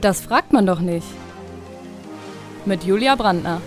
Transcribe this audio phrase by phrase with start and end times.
[0.00, 1.06] Das fragt man doch nicht.
[2.64, 3.60] Mit Julia Brandner.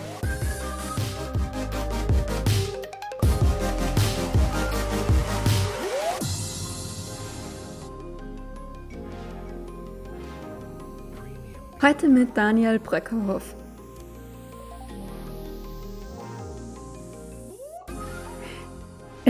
[11.81, 13.55] Heute mit Daniel Breckerhoff.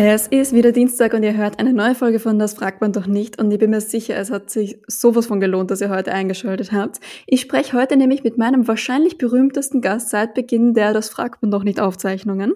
[0.04, 3.05] Es ist wieder Dienstag und ihr hört eine neue Folge von Das fragt man doch
[3.05, 6.11] nicht und ich bin mir sicher, es hat sich sowas von gelohnt, dass ihr heute
[6.11, 7.00] eingeschaltet habt.
[7.27, 11.51] Ich spreche heute nämlich mit meinem wahrscheinlich berühmtesten Gast seit Beginn der Das fragt man
[11.51, 12.54] doch nicht Aufzeichnungen.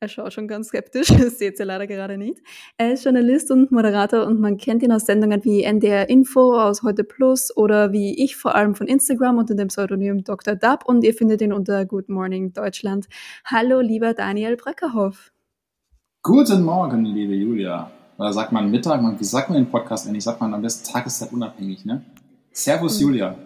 [0.00, 2.42] Er schaut schon ganz skeptisch, das seht ihr leider gerade nicht.
[2.76, 6.82] Er ist Journalist und Moderator und man kennt ihn aus Sendungen wie NDR Info, aus
[6.82, 10.56] Heute Plus oder wie ich vor allem von Instagram unter dem Pseudonym Dr.
[10.56, 13.06] Dub und ihr findet ihn unter Good Morning Deutschland.
[13.46, 15.32] Hallo, lieber Daniel Breckerhoff.
[16.24, 17.90] Guten Morgen, liebe Julia.
[18.16, 19.00] Oder sagt man Mittag?
[19.18, 20.22] Wie sagt man den Podcast eigentlich?
[20.22, 22.04] Sagt man am besten Tageszeit unabhängig, ne?
[22.52, 23.06] Servus, mhm.
[23.08, 23.36] Julia.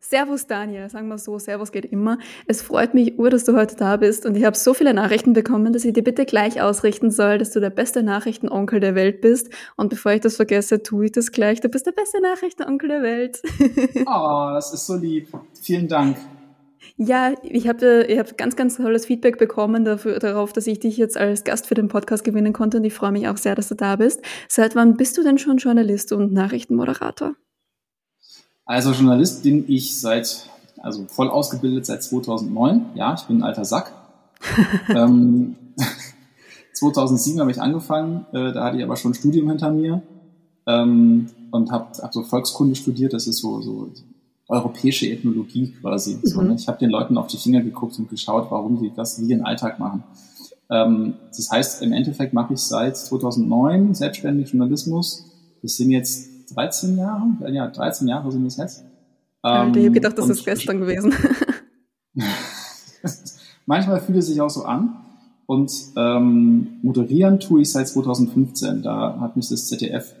[0.00, 0.88] Servus, Daniel.
[0.88, 2.16] Sagen wir so, Servus geht immer.
[2.46, 5.34] Es freut mich ur, dass du heute da bist und ich habe so viele Nachrichten
[5.34, 9.20] bekommen, dass ich dir bitte gleich ausrichten soll, dass du der beste Nachrichtenonkel der Welt
[9.20, 9.50] bist.
[9.76, 11.60] Und bevor ich das vergesse, tue ich das gleich.
[11.60, 13.42] Du bist der beste Nachrichtenonkel der Welt.
[14.06, 15.28] oh, das ist so lieb.
[15.60, 16.16] Vielen Dank.
[16.96, 20.96] Ja, ich habe ich hab ganz, ganz tolles Feedback bekommen dafür, darauf, dass ich dich
[20.96, 23.68] jetzt als Gast für den Podcast gewinnen konnte und ich freue mich auch sehr, dass
[23.68, 24.22] du da bist.
[24.48, 27.34] Seit wann bist du denn schon Journalist und Nachrichtenmoderator?
[28.64, 32.86] Also Journalist bin ich seit, also voll ausgebildet seit 2009.
[32.94, 33.92] Ja, ich bin ein alter Sack.
[34.88, 35.56] ähm,
[36.74, 40.02] 2007 habe ich angefangen, äh, da hatte ich aber schon ein Studium hinter mir
[40.66, 43.12] ähm, und habe hab so Volkskunde studiert.
[43.12, 43.90] Das ist so, so
[44.48, 46.16] europäische Ethnologie quasi.
[46.16, 46.26] Mhm.
[46.26, 46.54] So, ne?
[46.54, 49.44] Ich habe den Leuten auf die Finger geguckt und geschaut, warum sie das wie ihren
[49.44, 50.04] Alltag machen.
[50.70, 55.26] Ähm, das heißt, im Endeffekt mache ich seit 2009 selbstständig Journalismus.
[55.62, 58.84] Das sind jetzt 13 Jahre, ja, 13 Jahre sind es jetzt.
[59.44, 61.14] Ähm, ich habe gedacht, das ist gestern gewesen.
[63.66, 64.96] manchmal fühlt es sich auch so an.
[65.46, 68.82] Und ähm, moderieren tue ich seit 2015.
[68.82, 70.14] Da hat mich das ZDF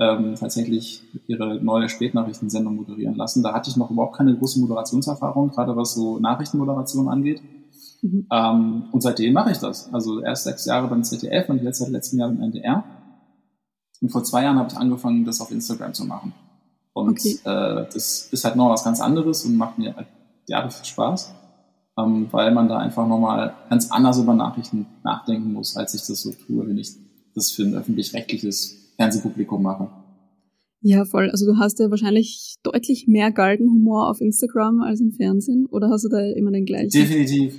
[0.00, 3.42] ähm, tatsächlich ihre neue Spätnachrichtensendung moderieren lassen.
[3.42, 7.42] Da hatte ich noch überhaupt keine große Moderationserfahrung, gerade was so Nachrichtenmoderation angeht.
[8.00, 8.26] Mhm.
[8.32, 9.92] Ähm, und seitdem mache ich das.
[9.92, 12.82] Also erst sechs Jahre beim ZDF und jetzt seit letztem Jahr beim NDR.
[14.00, 16.32] Und vor zwei Jahren habe ich angefangen, das auf Instagram zu machen.
[16.94, 17.38] Und okay.
[17.44, 20.08] äh, das ist halt noch was ganz anderes und macht mir halt
[20.48, 21.34] derbe viel Spaß,
[21.98, 26.22] ähm, weil man da einfach nochmal ganz anders über Nachrichten nachdenken muss, als ich das
[26.22, 26.94] so tue, wenn ich
[27.34, 29.88] das für ein öffentlich-rechtliches Fernsehpublikum mache.
[30.82, 31.30] Ja, voll.
[31.30, 36.04] Also du hast ja wahrscheinlich deutlich mehr Galgenhumor auf Instagram als im Fernsehen oder hast
[36.04, 36.90] du da immer den gleichen?
[36.90, 37.58] Definitiv.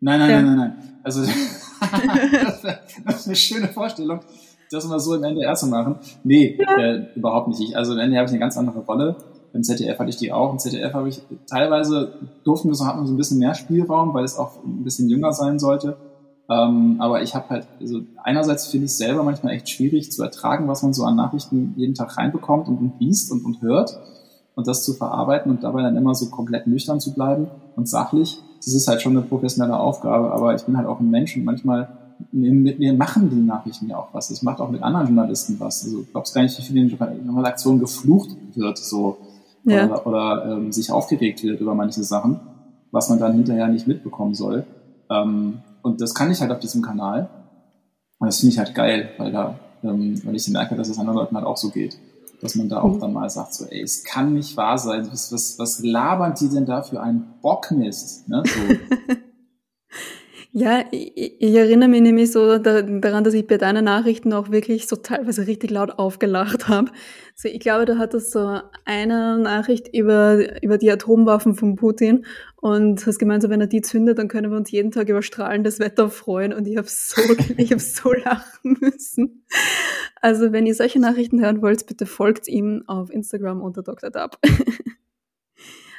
[0.00, 0.42] Nein, nein, ja.
[0.42, 0.98] nein, nein, nein.
[1.02, 1.22] Also
[3.06, 4.20] das ist eine schöne Vorstellung,
[4.70, 5.96] das mal so im NDR zu machen.
[6.22, 6.76] Nee, ja.
[6.76, 7.60] äh, überhaupt nicht.
[7.60, 9.16] Ich, also im NDR habe ich eine ganz andere Rolle.
[9.54, 10.52] Im ZDF hatte ich die auch.
[10.52, 12.12] Im ZDF habe ich teilweise
[12.44, 15.08] durften wir so, hatten wir so ein bisschen mehr Spielraum, weil es auch ein bisschen
[15.08, 15.96] jünger sein sollte.
[16.48, 20.22] Ähm, aber ich habe halt, also einerseits finde ich es selber manchmal echt schwierig zu
[20.22, 23.98] ertragen, was man so an Nachrichten jeden Tag reinbekommt und, und liest und, und hört
[24.54, 28.40] und das zu verarbeiten und dabei dann immer so komplett nüchtern zu bleiben und sachlich.
[28.58, 31.44] Das ist halt schon eine professionelle Aufgabe, aber ich bin halt auch ein Mensch und
[31.44, 31.88] manchmal
[32.30, 34.28] mit mir machen die Nachrichten ja auch was.
[34.28, 35.84] Das macht auch mit anderen Journalisten was.
[35.84, 39.18] Also glaubst gar nicht, wie viel in der Redaktion geflucht wird, so
[39.64, 39.86] ja.
[39.86, 42.40] oder, oder ähm, sich aufgeregt wird über manche Sachen,
[42.92, 44.64] was man dann hinterher nicht mitbekommen soll.
[45.10, 47.28] Ähm, und das kann ich halt auf diesem Kanal.
[48.18, 51.18] Und das finde ich halt geil, weil da, ähm, weil ich merke, dass es anderen
[51.18, 51.98] Leuten halt auch so geht.
[52.40, 53.00] Dass man da auch mhm.
[53.00, 55.06] dann mal sagt, so, ey, es kann nicht wahr sein.
[55.12, 58.26] Was, was, was labern die denn da für einen Bockmist?
[58.30, 58.42] Ne?
[58.46, 58.60] So.
[60.56, 64.86] Ja, ich, ich, erinnere mich nämlich so daran, dass ich bei deinen Nachrichten auch wirklich
[64.86, 66.92] so teilweise richtig laut aufgelacht habe.
[67.34, 73.04] Also ich glaube, du hattest so eine Nachricht über, über die Atomwaffen von Putin und
[73.04, 75.80] hast gemeint, so, wenn er die zündet, dann können wir uns jeden Tag über strahlendes
[75.80, 77.20] Wetter freuen und ich habe so,
[77.56, 79.44] ich habe so lachen müssen.
[80.20, 84.10] Also wenn ihr solche Nachrichten hören wollt, bitte folgt ihm auf Instagram unter Dr.
[84.10, 84.38] Dub.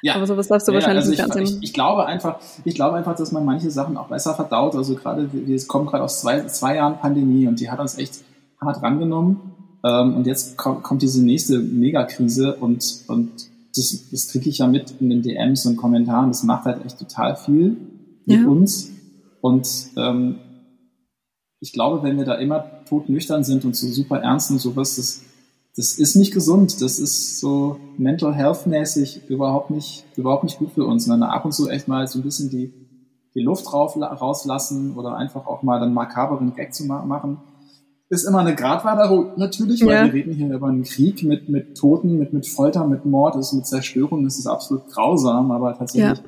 [0.01, 0.15] Ja.
[0.15, 2.97] Aber sowas darfst du ja, wahrscheinlich also nicht ich, ich, ich, glaube einfach, ich glaube
[2.97, 4.75] einfach, dass man manche Sachen auch besser verdaut.
[4.75, 8.21] Also gerade, wir kommen gerade aus zwei, zwei Jahren Pandemie und die hat uns echt
[8.61, 9.53] hart rangenommen.
[9.83, 13.31] Ähm, und jetzt kommt, kommt diese nächste Megakrise und, und
[13.75, 16.29] das, das kriege ich ja mit in den DMs und Kommentaren.
[16.29, 17.77] Das macht halt echt total viel
[18.25, 18.47] mit ja.
[18.47, 18.91] uns.
[19.41, 20.39] Und ähm,
[21.59, 25.21] ich glaube, wenn wir da immer todnüchtern sind und so super ernst und sowas, das,
[25.75, 26.81] das ist nicht gesund.
[26.81, 31.09] Das ist so mental health mäßig überhaupt nicht, überhaupt nicht gut für uns.
[31.09, 32.71] Wenn wir ab und zu echt mal so ein bisschen die,
[33.33, 37.37] die Luft rauf, rauslassen oder einfach auch mal dann makaberen Gag zu machen,
[38.09, 40.03] ist immer eine Gratwanderung, natürlich, weil Ja.
[40.05, 43.51] wir reden hier über einen Krieg mit, mit Toten, mit, mit Folter, mit Mord, ist
[43.53, 46.19] mit Zerstörung, das ist absolut grausam, aber tatsächlich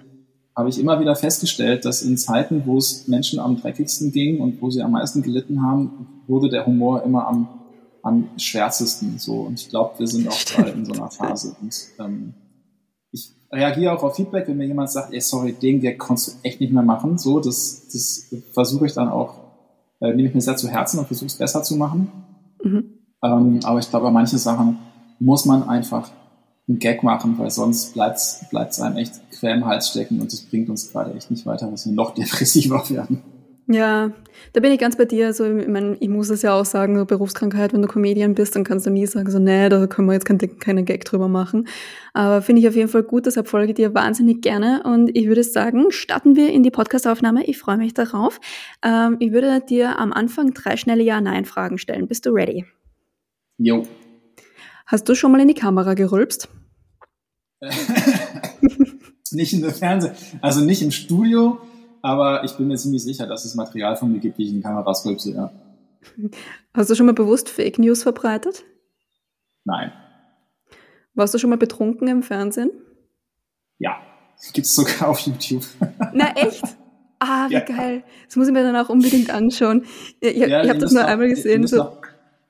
[0.56, 4.60] habe ich immer wieder festgestellt, dass in Zeiten, wo es Menschen am dreckigsten ging und
[4.60, 7.48] wo sie am meisten gelitten haben, wurde der Humor immer am,
[8.04, 9.20] am schwärzesten.
[9.20, 9.42] So.
[9.42, 11.56] Und ich glaube, wir sind auch gerade in so einer Phase.
[11.62, 12.34] Und ähm,
[13.12, 16.34] ich reagiere auch auf Feedback, wenn mir jemand sagt, ey, sorry, den Gag konntest du
[16.44, 17.18] echt nicht mehr machen.
[17.18, 19.36] So, das, das versuche ich dann auch,
[20.02, 22.12] äh, nehme ich mir sehr zu Herzen und versuche es besser zu machen.
[22.64, 22.94] Mhm.
[23.24, 24.78] Ähm, aber ich glaube, bei manchen Sachen
[25.20, 26.10] muss man einfach
[26.68, 30.42] einen Gag machen, weil sonst bleibt es einem echt quer im Hals stecken und das
[30.42, 33.24] bringt uns gerade echt nicht weiter, dass wir noch depressiver werden.
[33.70, 34.14] Ja,
[34.54, 35.28] da bin ich ganz bei dir.
[35.28, 38.56] Also, ich, mein, ich muss es ja auch sagen, so Berufskrankheit, wenn du Comedian bist,
[38.56, 41.28] dann kannst du nie sagen, so, nee, da können wir jetzt keinen keine Gag drüber
[41.28, 41.68] machen.
[42.14, 44.84] Aber finde ich auf jeden Fall gut, deshalb folge ich dir wahnsinnig gerne.
[44.84, 47.46] Und ich würde sagen, starten wir in die Podcastaufnahme.
[47.46, 48.40] Ich freue mich darauf.
[48.84, 52.08] Ähm, ich würde dir am Anfang drei schnelle Ja-Nein-Fragen stellen.
[52.08, 52.66] Bist du ready?
[53.58, 53.84] Jo.
[54.86, 56.48] Hast du schon mal in die Kamera gerülpst?
[59.32, 60.12] nicht in der Fernseh,
[60.42, 61.60] also nicht im Studio,
[62.08, 64.62] aber ich bin mir ziemlich sicher, dass es Material von mir gibt, die ich in
[64.64, 65.52] Kameras rülpse, ja.
[66.74, 68.64] Hast du schon mal bewusst Fake News verbreitet?
[69.66, 69.92] Nein.
[71.16, 72.72] Warst du schon mal betrunken im Fernsehen?
[73.80, 73.98] Ja.
[74.54, 75.66] Gibt's sogar auf YouTube.
[76.14, 76.64] Na echt?
[77.20, 77.60] Ah, wie Ja.
[77.62, 78.04] geil.
[78.28, 79.84] Das muss ich mir dann auch unbedingt anschauen.
[80.22, 81.66] Ich, Ja, ich habe das nur nach- einmal gesehen.
[81.68, 81.78] So.
[81.78, 81.92] Nach,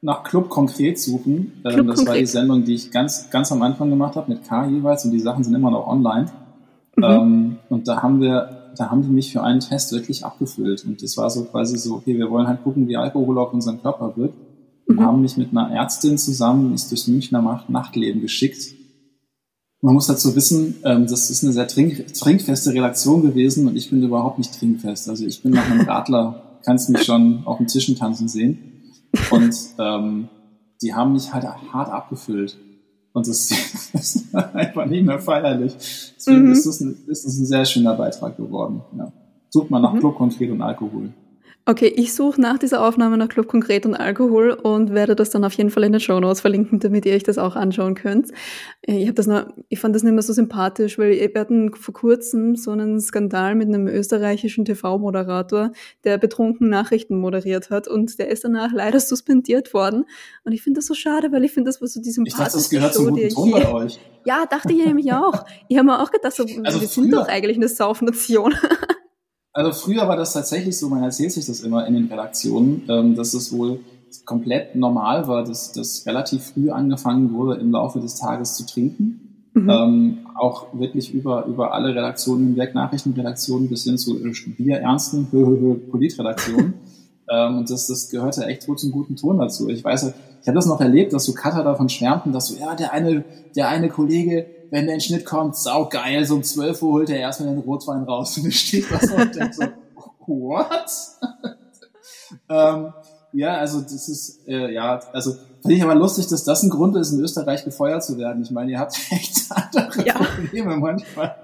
[0.01, 1.61] nach Club konkret suchen.
[1.65, 2.27] Ähm, Club das war die Konkret.
[2.27, 5.43] Sendung, die ich ganz, ganz am Anfang gemacht habe mit K jeweils und die Sachen
[5.43, 6.29] sind immer noch online.
[6.97, 7.03] Mhm.
[7.03, 10.85] Ähm, und da haben wir, da haben die mich für einen Test wirklich abgefüllt.
[10.85, 13.81] Und das war so quasi so, okay, wir wollen halt gucken, wie Alkohol auf unseren
[13.81, 14.35] Körper wirkt.
[14.87, 15.01] Und Mhm.
[15.01, 18.73] haben mich mit einer Ärztin zusammen ist durchs Münchner Nacht- Nachtleben geschickt.
[19.81, 23.89] Man muss dazu wissen, ähm, das ist eine sehr trink trinkfeste Redaktion gewesen und ich
[23.89, 25.07] bin überhaupt nicht trinkfest.
[25.09, 28.57] Also ich bin nach einem Radler, kannst mich schon auf den Tischen tanzen sehen.
[29.31, 30.29] Und ähm,
[30.81, 32.57] die haben mich halt hart abgefüllt.
[33.17, 33.49] Und das
[33.93, 35.73] ist einfach nicht mehr feierlich.
[36.17, 36.51] Deswegen Mhm.
[36.51, 38.81] ist, das ein, ist das ein sehr schöner Beitrag geworden.
[38.95, 39.11] Ja.
[39.49, 39.99] Sucht mal nach Mhm.
[40.01, 41.09] Club Konkret und Alkohol.
[41.69, 45.43] Okay, ich suche nach dieser Aufnahme nach Club Konkret und Alkohol und werde das dann
[45.43, 48.31] auf jeden Fall in den Show Notes verlinken, damit ihr euch das auch anschauen könnt.
[48.83, 51.73] Äh, Ich habe das nur, ich fand das nicht mehr so sympathisch, weil wir hatten
[51.73, 55.73] vor kurzem so einen Skandal mit einem österreichischen TV-Moderator,
[56.05, 60.05] der betrunken Nachrichten moderiert hat und der ist danach leider suspendiert worden.
[60.45, 62.53] Und ich finde das so schade, weil ich finde, das war so die Ich dachte,
[62.53, 63.99] das gehört zum Show, die guten ich Ton bei euch.
[64.23, 65.43] Ja, dachte ich nämlich auch.
[65.67, 68.53] Ich habe mir auch gedacht, so, Also wir sind früher- doch eigentlich eine Saufnation.
[69.57, 73.15] Also früher war das tatsächlich so, man erzählt sich das immer in den Redaktionen, ähm,
[73.15, 73.79] dass es wohl
[74.23, 79.49] komplett normal war, dass das relativ früh angefangen wurde, im Laufe des Tages zu trinken.
[79.55, 79.67] Mhm.
[79.67, 84.19] Ähm, auch wirklich über, über alle Redaktionen hinweg, Nachrichtenredaktionen bis hin zu
[84.55, 85.25] bierernsten
[85.89, 86.75] Politredaktionen.
[87.27, 89.69] ähm, und das, das gehörte echt wohl zum guten Ton dazu.
[89.69, 92.75] Ich weiß, ich habe das noch erlebt, dass so Cutter davon schwärmten, dass so, ja,
[92.75, 93.25] der eine,
[93.55, 97.19] der eine Kollege, wenn der in Schnitt kommt, saugeil, so um 12 Uhr holt er
[97.19, 99.63] erstmal den Rotwein raus und ich stehe da so und denke so,
[100.27, 100.91] what?
[102.49, 102.93] ähm,
[103.33, 106.95] ja, also das ist, äh, ja, also finde ich aber lustig, dass das ein Grund
[106.95, 108.41] ist, in Österreich gefeuert zu werden.
[108.41, 110.15] Ich meine, ihr habt echt andere Ja.
[110.15, 111.35] Probleme manchmal.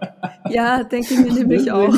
[0.50, 1.94] Ja, denke ich mir nämlich auch.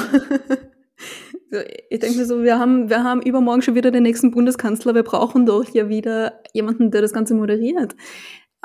[1.89, 4.95] Ich denke mir so, wir haben, wir haben übermorgen schon wieder den nächsten Bundeskanzler.
[4.95, 7.95] Wir brauchen doch hier wieder jemanden, der das Ganze moderiert.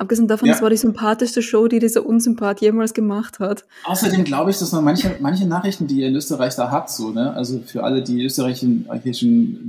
[0.00, 0.54] Abgesehen davon, Ja.
[0.54, 3.66] das war die sympathischste Show, die dieser Unsympath jemals gemacht hat.
[3.84, 7.10] Außerdem glaube ich, dass man manche, manche Nachrichten, die ihr in Österreich da habt, so,
[7.10, 8.86] ne, also für alle, die österreichischen,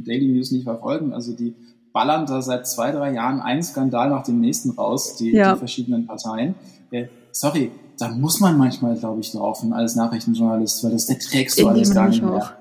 [0.06, 1.54] Daily News nicht verfolgen, also die
[1.92, 5.52] ballern da seit zwei, drei Jahren einen Skandal nach dem nächsten raus, die, Ja.
[5.54, 6.56] die verschiedenen Parteien.
[6.92, 11.60] Äh, sorry, da muss man manchmal, glaube ich, laufen als Nachrichtenjournalist, weil das der trägst
[11.60, 12.30] du alles gar nicht auch.
[12.32, 12.52] mehr.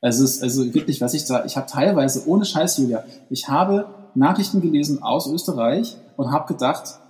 [0.00, 3.86] Also es also wirklich, was ich da, ich habe teilweise, ohne Scheiß, Julia, ich habe
[4.14, 7.00] Nachrichten gelesen aus Österreich und habe gedacht,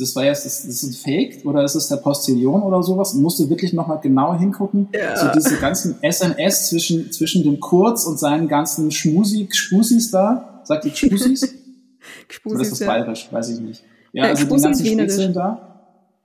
[0.00, 3.14] das war jetzt, das, das ist ein Fake oder ist es der Postillon oder sowas?
[3.14, 4.88] Und musste wirklich nochmal genau hingucken.
[4.94, 5.16] Ja.
[5.16, 10.60] So diese ganzen SMS zwischen, zwischen dem Kurz und seinen ganzen Schmusi, Spusis da.
[10.64, 11.54] Sagt ihr Spusis?
[12.44, 12.86] Oder ist das ja.
[12.86, 13.28] bayerisch?
[13.30, 13.82] Weiß ich nicht.
[14.12, 14.86] Ja, Ja, also die ganzen.
[14.86, 15.66] Spätzchen da.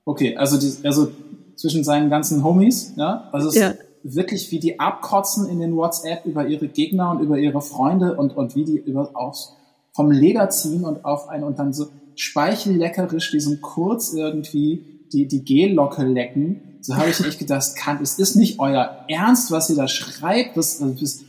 [0.05, 1.09] Okay, also, die, also
[1.55, 3.29] zwischen seinen ganzen Homies, ja.
[3.31, 3.69] Also es Ja.
[3.69, 8.15] ist wirklich, wie die abkotzen in den WhatsApp über ihre Gegner und über ihre Freunde
[8.15, 9.53] und, und wie die über, aufs,
[9.93, 15.43] vom Leder ziehen und auf einen und dann so speichelleckerisch diesem Kurz irgendwie die, die
[15.43, 16.61] Gellocke lecken.
[16.81, 19.87] So habe ich echt gedacht, das kann, es ist nicht euer Ernst, was ihr da
[19.87, 20.55] schreibt.
[20.57, 21.23] Das, das,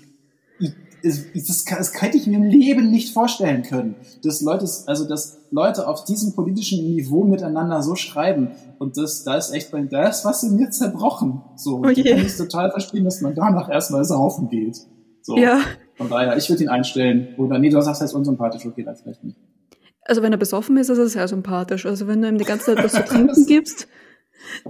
[1.02, 5.06] das, das, kann, das hätte ich mir im Leben nicht vorstellen können, dass Leute, also
[5.06, 9.82] dass Leute auf diesem politischen Niveau miteinander so schreiben und das, da ist echt, bei-
[9.82, 11.42] da ist was in mir zerbrochen.
[11.56, 14.78] So, Oh ich kann es total verstehen, dass man danach erstmal saufen geht.
[15.22, 15.36] So.
[15.38, 15.60] Ja,
[15.96, 17.28] Von daher, ich würde ihn einstellen.
[17.38, 19.36] Oder nee, du sagst, er ist unsympathisch, okay, dann vielleicht nicht.
[20.06, 21.86] Also wenn er besoffen ist, ist er sehr sympathisch.
[21.86, 23.88] Also wenn du ihm die ganze Zeit was zu trinken gibst.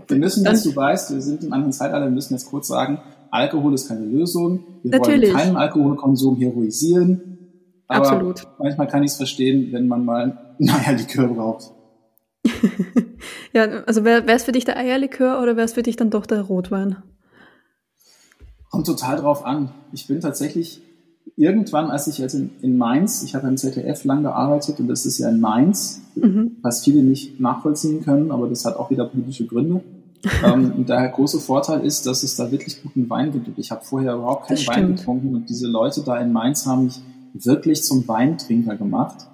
[0.09, 3.00] Wir müssen, dass du weißt, wir sind im anderen Zeitalter, wir müssen jetzt kurz sagen,
[3.31, 4.64] Alkohol ist keine Lösung.
[4.83, 5.33] Wir Natürlich.
[5.33, 7.38] wollen keinen Alkoholkonsum heroisieren.
[7.88, 8.47] Aber Absolut.
[8.59, 11.73] manchmal kann ich es verstehen, wenn man mal ein Eierlikör braucht.
[13.52, 16.26] ja, also wäre es für dich der Eierlikör oder wäre es für dich dann doch
[16.26, 16.97] der Rotwein?
[18.71, 19.71] Kommt total drauf an.
[19.93, 20.83] Ich bin tatsächlich
[21.35, 25.04] irgendwann, als ich jetzt in, in Mainz, ich habe im ZDF lang gearbeitet und das
[25.06, 26.56] ist ja in Mainz, mhm.
[26.62, 29.83] was viele nicht nachvollziehen können, aber das hat auch wieder politische Gründe.
[30.45, 33.49] ähm, und daher große Vorteil ist, dass es da wirklich guten Wein gibt.
[33.59, 37.00] Ich habe vorher überhaupt keinen Wein getrunken und diese Leute da in Mainz haben mich
[37.35, 39.26] wirklich zum Weintrinker gemacht.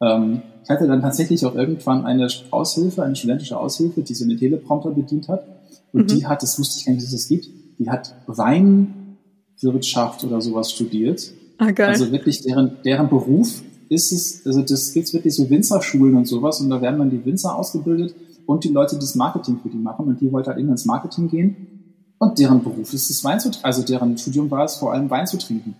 [0.00, 4.36] Ähm, ich hatte dann tatsächlich auch irgendwann eine Aushilfe, eine studentische Aushilfe, die so eine
[4.36, 5.44] Teleprompter bedient hat.
[5.92, 6.06] Und mhm.
[6.06, 10.40] die hat, das wusste ich gar nicht, dass es das gibt, die hat Weinwirtschaft oder
[10.40, 11.32] sowas studiert.
[11.60, 11.90] Ah, geil.
[11.90, 16.58] Also wirklich deren, deren Beruf ist es, also das gibt wirklich so Winzerschulen und sowas
[16.60, 18.14] und da werden dann die Winzer ausgebildet
[18.46, 20.86] und die Leute, die das Marketing für die machen und die wollte halt eben ins
[20.86, 24.76] Marketing gehen und deren Beruf ist es Wein zu trinken, also deren Studium war es
[24.76, 25.76] vor allem Wein zu trinken.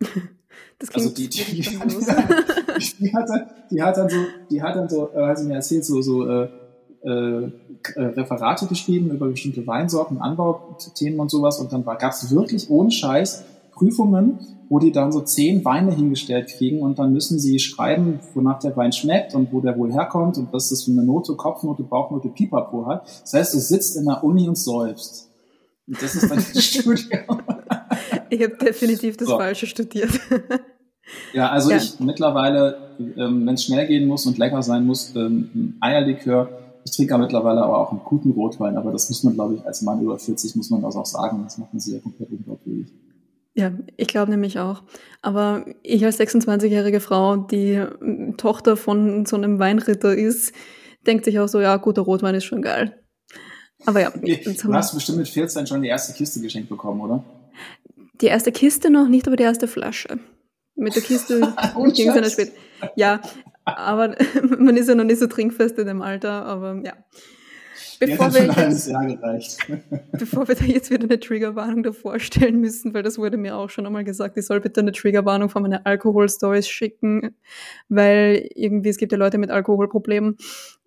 [0.78, 4.16] Das also die, die, die, die, hat dann, die hat dann so,
[4.50, 6.48] die hat dann so, äh, hat sie mir erzählt, so, so äh,
[7.02, 7.50] äh,
[7.96, 11.58] Referate geschrieben über bestimmte Weinsorten, Anbauthemen und sowas.
[11.58, 14.38] Und dann gab es wirklich ohne Scheiß Prüfungen,
[14.70, 18.76] wo die dann so zehn Weine hingestellt kriegen und dann müssen sie schreiben, wonach der
[18.76, 22.28] Wein schmeckt und wo der wohl herkommt und was das für eine Note, Kopfnote, Bauchnote,
[22.28, 23.02] Pipapo hat.
[23.22, 25.28] Das heißt, du sitzt in der Uni und säufst.
[25.88, 27.42] Und das ist dann das Studium.
[28.30, 29.36] Ich habe definitiv das so.
[29.36, 30.10] Falsche studiert.
[31.32, 31.78] Ja, also ja.
[31.78, 36.48] ich mittlerweile, ähm, wenn es schnell gehen muss und lecker sein muss, ähm, Eierlikör.
[36.84, 39.82] Ich trinke mittlerweile aber auch einen guten Rotwein, aber das muss man, glaube ich, als
[39.82, 41.40] Mann über 40 muss man das auch sagen.
[41.42, 42.92] Das macht man sich ja komplett unglaubwürdig.
[43.54, 44.82] Ja, ich glaube nämlich auch.
[45.22, 50.54] Aber ich als 26-jährige Frau, die ähm, Tochter von so einem Weinritter ist,
[51.06, 53.02] denkt sich auch so, ja, guter Rotwein ist schon geil.
[53.86, 54.10] Aber ja.
[54.10, 57.24] Du hast bestimmt mit 14 schon die erste Kiste geschenkt bekommen, oder?
[58.20, 60.18] Die erste Kiste noch nicht, aber die erste Flasche.
[60.76, 61.40] Mit der Kiste
[61.94, 62.52] ging es dann spät.
[62.94, 63.20] Ja,
[63.64, 64.16] aber
[64.58, 66.94] man ist ja noch nicht so trinkfest in dem Alter, aber ja.
[68.00, 69.60] Bevor wir, jetzt,
[70.12, 73.68] bevor wir da jetzt wieder eine Triggerwarnung davor stellen müssen, weil das wurde mir auch
[73.68, 77.36] schon einmal gesagt, ich soll bitte eine Triggerwarnung von meinen Alkoholstories schicken,
[77.90, 80.38] weil irgendwie es gibt ja Leute mit Alkoholproblemen.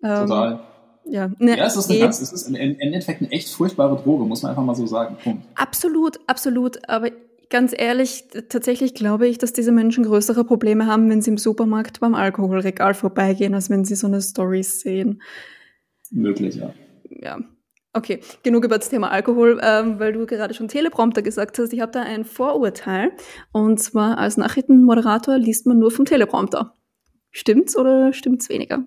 [0.02, 0.60] Ähm, Total.
[1.06, 4.24] Ja, ne, ja, es ist, eine ganz, es ist im Endeffekt eine echt furchtbare Droge,
[4.24, 5.16] muss man einfach mal so sagen.
[5.22, 5.46] Punkt.
[5.54, 6.88] Absolut, absolut.
[6.88, 7.10] Aber
[7.50, 12.00] ganz ehrlich, tatsächlich glaube ich, dass diese Menschen größere Probleme haben, wenn sie im Supermarkt
[12.00, 15.22] beim Alkoholregal vorbeigehen, als wenn sie so eine Story sehen.
[16.10, 16.72] Möglich, ja.
[17.20, 17.38] Ja.
[17.92, 21.72] Okay, genug über das Thema Alkohol, ähm, weil du gerade schon Teleprompter gesagt hast.
[21.72, 23.12] Ich habe da ein Vorurteil.
[23.52, 26.74] Und zwar als Nachrichtenmoderator liest man nur vom Teleprompter.
[27.30, 28.84] Stimmt's oder stimmt's weniger?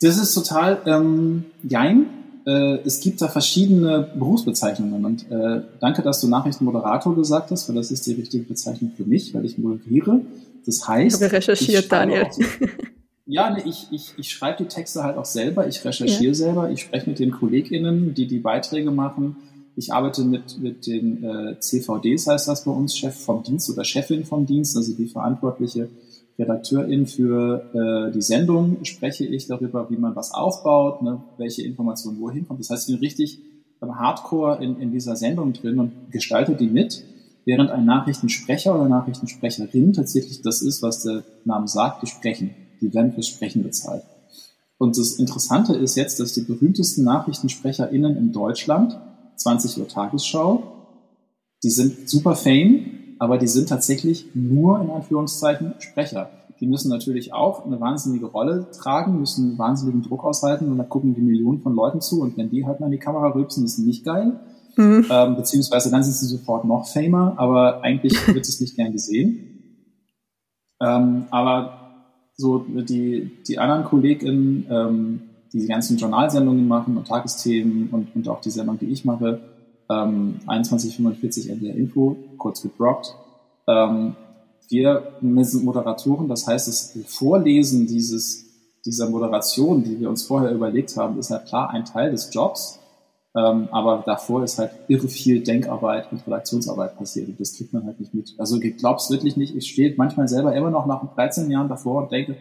[0.00, 2.06] Das ist total ähm, jein
[2.46, 7.74] äh, es gibt da verschiedene Berufsbezeichnungen und äh, danke, dass du Nachrichtenmoderator gesagt hast, weil
[7.74, 10.20] das ist die richtige Bezeichnung für mich, weil ich moderiere.
[10.64, 12.26] Das heißt, ich habe recherchiert, Daniel.
[12.30, 12.42] So,
[13.26, 16.34] ja, nee, ich, ich, ich schreibe die Texte halt auch selber, ich recherchiere ja.
[16.34, 19.36] selber, ich spreche mit den KollegInnen, die die Beiträge machen.
[19.74, 23.84] Ich arbeite mit, mit den äh, CVDs, heißt das bei uns, Chef vom Dienst oder
[23.84, 25.88] Chefin vom Dienst, also die verantwortliche
[26.38, 32.20] Redakteurin für äh, die Sendung spreche ich darüber, wie man was aufbaut, ne, welche Informationen
[32.20, 32.60] wohin kommt.
[32.60, 33.40] Das heißt, ich bin richtig
[33.82, 37.04] hardcore in, in dieser Sendung drin und gestalte die mit,
[37.44, 42.50] während ein Nachrichtensprecher oder Nachrichtensprecherin tatsächlich das ist, was der Name sagt, die sprechen.
[42.80, 44.02] Die werden fürs Sprechen bezahlt.
[44.78, 48.98] Und das Interessante ist jetzt, dass die berühmtesten NachrichtensprecherInnen in Deutschland,
[49.36, 50.62] 20 Uhr Tagesschau,
[51.62, 56.30] die sind super fame, aber die sind tatsächlich nur in Anführungszeichen Sprecher.
[56.60, 60.84] Die müssen natürlich auch eine wahnsinnige Rolle tragen, müssen einen wahnsinnigen Druck aushalten und da
[60.84, 63.64] gucken die Millionen von Leuten zu und wenn die halt mal in die Kamera rülpsen,
[63.64, 64.40] ist nicht geil.
[64.76, 65.06] Mhm.
[65.10, 69.46] Ähm, beziehungsweise dann sind sie sofort noch famer, aber eigentlich wird es nicht gern gesehen.
[70.80, 71.85] Ähm, aber
[72.36, 78.28] so die, die anderen KollegInnen, ähm, die die ganzen Journalsendungen machen und Tagesthemen und, und
[78.28, 79.40] auch die Sendung, die ich mache,
[79.88, 83.14] ähm, 2145 NDR Info, kurz gebrockt.
[83.66, 84.16] Ähm,
[84.68, 88.46] wir sind Moderatoren, das heißt, das Vorlesen dieses,
[88.84, 92.80] dieser Moderation, die wir uns vorher überlegt haben, ist halt klar ein Teil des Jobs.
[93.36, 97.84] Ähm, aber davor ist halt irre viel Denkarbeit und Redaktionsarbeit passiert und das kriegt man
[97.84, 98.34] halt nicht mit.
[98.38, 99.54] Also ich glaub's wirklich nicht.
[99.54, 102.36] Ich stehe manchmal selber immer noch nach 13 Jahren davor und denke,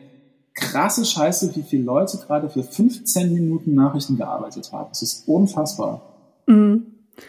[0.54, 4.88] krasse Scheiße, wie viele Leute gerade für 15 Minuten Nachrichten gearbeitet haben.
[4.90, 6.02] Das ist unfassbar.
[6.48, 6.86] Mhm.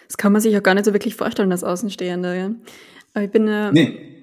[0.07, 2.35] Das kann man sich auch gar nicht so wirklich vorstellen als Außenstehender.
[2.35, 2.51] Ja?
[3.15, 4.16] Aber ich bin, äh, nee.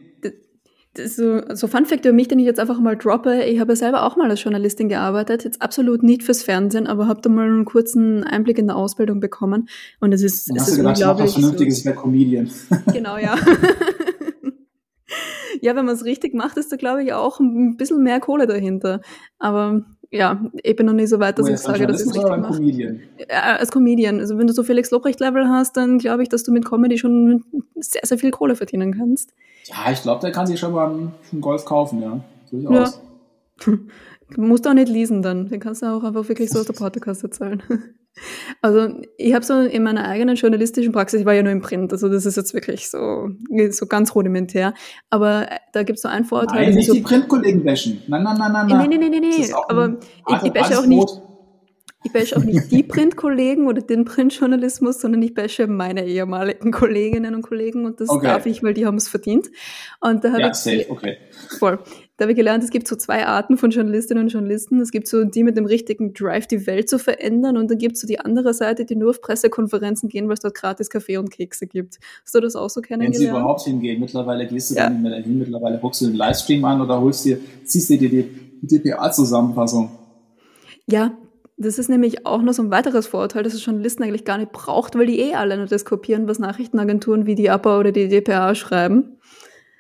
[0.98, 3.44] So, so Fun Fact über mich, den ich jetzt einfach mal droppe.
[3.46, 7.08] Ich habe ja selber auch mal als Journalistin gearbeitet, jetzt absolut nicht fürs Fernsehen, aber
[7.08, 9.70] habe da mal einen kurzen Einblick in der Ausbildung bekommen.
[10.00, 11.90] Und es ist, Dann es hast ist du gedacht, ich mach was Vernünftiges, ich so,
[11.90, 12.52] werde Comedian.
[12.94, 13.36] Genau, ja.
[15.62, 18.48] ja, wenn man es richtig macht, ist da, glaube ich, auch ein bisschen mehr Kohle
[18.48, 19.02] dahinter.
[19.40, 22.08] Aber ja, ich bin noch nicht so weit, dass Oh, ich als sage, dass ich
[22.08, 22.88] es Journalist oder richtig mache.
[22.88, 23.00] Comedian?
[23.29, 24.20] Ja, als Comedian.
[24.20, 27.43] Also wenn du so Felix Lobrecht-Level hast, dann glaube ich, dass du mit Comedy schon
[27.75, 29.34] sehr, sehr viel Kohle verdienen kannst.
[29.65, 32.20] Ja, ich glaube, der kann sich schon mal einen, Golf kaufen, ja.
[32.51, 33.01] Durchaus.
[34.36, 35.48] Du musst auch nicht lesen dann.
[35.50, 37.62] Den kannst du auch einfach wirklich so aus der Portokasse zahlen.
[38.62, 41.91] Also ich habe so in meiner eigenen journalistischen Praxis, ich war ja nur im Print,
[41.91, 43.29] also das ist jetzt wirklich so,
[43.72, 44.74] so ganz rudimentär.
[45.10, 46.65] Aber äh, da gibt es so ein Vorurteil.
[46.65, 48.01] Nein, nicht ich die so, Printkollegen bashen.
[48.08, 49.12] Nein, nein, nein, nein, nein.
[49.12, 49.43] Das nee.
[49.43, 49.98] ist auch Aber
[50.29, 51.22] ich, ich bashe hartes auch nicht,
[52.03, 57.34] ich bashe auch nicht die Printkollegen oder den Printjournalismus, sondern ich bashe meine ehemaligen Kolleginnen
[57.34, 58.27] und Kollegen und das Okay.
[58.27, 59.50] darf ich, weil die haben es verdient.
[60.01, 61.17] Und da habe Ja, ich safe, okay.
[61.60, 61.79] Voll.
[62.24, 64.80] Da habe ich gelernt, es gibt so zwei Arten von Journalistinnen und Journalisten.
[64.80, 67.96] Es gibt so die mit dem richtigen Drive, die Welt zu verändern und dann gibt
[67.96, 71.18] es so die andere Seite, die nur auf Pressekonferenzen gehen, weil es dort gratis Kaffee
[71.18, 72.00] und Kekse gibt.
[72.24, 73.38] Hast du das auch so Wenn sie kennengelernt?
[73.39, 74.00] überhaupt hingehen.
[74.00, 74.84] Mittlerweile gehst du Ja.
[74.86, 75.38] da nicht mehr dahin.
[75.38, 78.24] Mittlerweile guckst du den Livestream an oder holst dir, ziehst dir die, die,
[78.62, 79.92] die DPA-Zusammenfassung.
[80.88, 81.12] Ja,
[81.58, 84.53] das ist nämlich auch noch so ein weiteres Vorurteil, dass es Journalisten eigentlich gar nicht
[84.53, 88.08] braucht, weil die eh alle nur das kopieren, was Nachrichtenagenturen wie die APA oder die
[88.08, 89.18] DPA schreiben.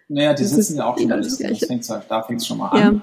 [0.09, 2.57] Naja, die Das sitzen ja auch eh schon alles das halt, da fängt es schon
[2.57, 2.87] mal Ja.
[2.89, 3.01] an.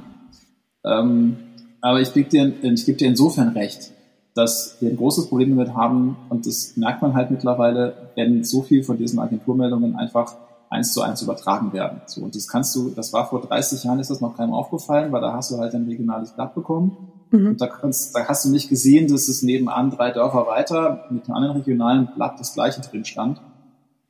[0.84, 1.36] Ähm,
[1.80, 3.92] aber ich gebe dir, ich geb dir insofern recht,
[4.34, 8.62] dass wir ein großes Problem damit haben, und das merkt man halt mittlerweile, wenn so
[8.62, 10.36] viel von diesen Agenturmeldungen einfach
[10.70, 12.00] eins zu eins übertragen werden.
[12.06, 15.10] So, und das kannst du, das war vor 30 Jahren, ist das noch keinem aufgefallen,
[15.10, 16.96] weil da hast du halt ein regionales Blatt bekommen.
[17.32, 17.48] Mhm.
[17.48, 21.24] Und da, kannst, da hast du nicht gesehen, dass es nebenan drei Dörfer weiter mit
[21.26, 23.40] einem anderen regionalen Blatt das gleiche drin stand.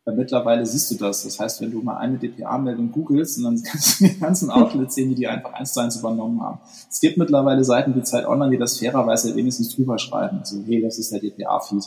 [0.04, 1.24] Weil mittlerweile siehst du das.
[1.24, 4.94] Das heißt, wenn du mal eine DPA-Meldung googelst, und dann kannst du die ganzen Outlets
[4.94, 6.58] sehen, die die einfach eins zu eins übernommen haben.
[6.88, 10.40] Es gibt mittlerweile Seiten wie Zeit Online, die das fairerweise wenigstens drüber schreiben.
[10.44, 11.84] So, hey, das ist der DPA-Feed.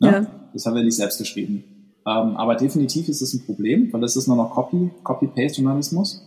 [0.00, 0.08] Ne?
[0.08, 0.26] Ja.
[0.52, 1.64] Das haben wir nicht selbst geschrieben.
[2.06, 6.22] Ähm, aber definitiv ist es ein Problem, weil es ist nur noch Copy, Copy-Paste-Journalismus.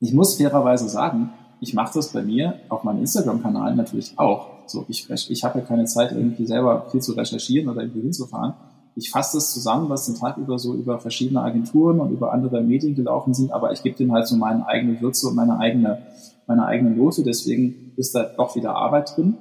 [0.00, 4.50] Ich muss fairerweise sagen, ich mache das bei mir auf meinem Instagram-Kanal natürlich auch.
[4.66, 8.54] So, ich, ich habe ja keine Zeit, irgendwie selber viel zu recherchieren oder irgendwie hinzufahren.
[8.96, 12.62] Ich fasse das zusammen, was den Tag über so über verschiedene Agenturen und über andere
[12.62, 16.02] Medien gelaufen sind, aber ich gebe dem halt so meine eigene Würze und meine eigene,
[16.46, 17.22] meine eigene Note.
[17.22, 19.36] Deswegen ist da doch wieder Arbeit drin.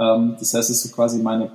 [0.00, 1.50] Ähm, das heißt, es ist so quasi meine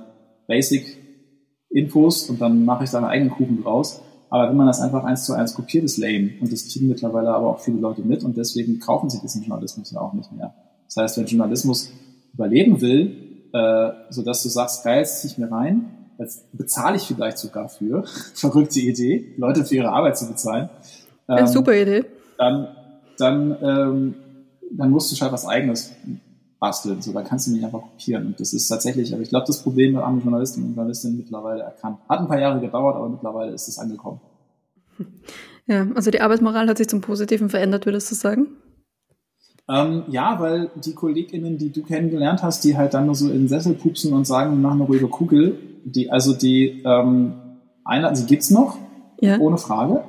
[0.48, 4.00] Basic-Infos und dann mache ich da einen eigenen Kuchen draus.
[4.28, 6.32] Aber wenn man das einfach eins zu eins kopiert, ist lame.
[6.40, 9.92] Und das kriegen mittlerweile aber auch viele Leute mit und deswegen kaufen sie diesen Journalismus
[9.92, 10.54] ja auch nicht mehr.
[10.86, 11.92] Das heißt, wenn Journalismus
[12.32, 16.96] überleben will, äh, so dass du sagst, geil, jetzt zieh ich mir rein, jetzt bezahle
[16.96, 20.68] ich vielleicht sogar für, verrückte Idee, Leute für ihre Arbeit zu bezahlen.
[21.28, 22.04] Ja, Ähm, super Idee.
[22.38, 22.68] Dann,
[23.18, 24.14] dann, ähm,
[24.70, 25.92] dann musst du schon was Eigenes
[26.58, 27.02] basteln.
[27.02, 28.26] So, da kannst du nicht einfach kopieren.
[28.26, 31.98] Und das ist tatsächlich, aber ich glaube, das Problem haben Journalistinnen und Journalistinnen mittlerweile erkannt.
[32.08, 34.20] Hat ein paar Jahre gedauert, aber mittlerweile ist es angekommen.
[35.68, 38.46] Ja, also die Arbeitsmoral hat sich zum Positiven verändert, würdest du sagen?
[39.68, 43.40] Ähm, ja, weil die KollegInnen, die du kennengelernt hast, die halt dann nur so in
[43.40, 47.32] den Sessel pupsen und sagen, wir machen eine ruhige Kugel, die, also die, ähm,
[47.84, 48.78] einer, sie gibt's noch,
[49.20, 49.38] Ja.
[49.38, 50.02] ohne Frage.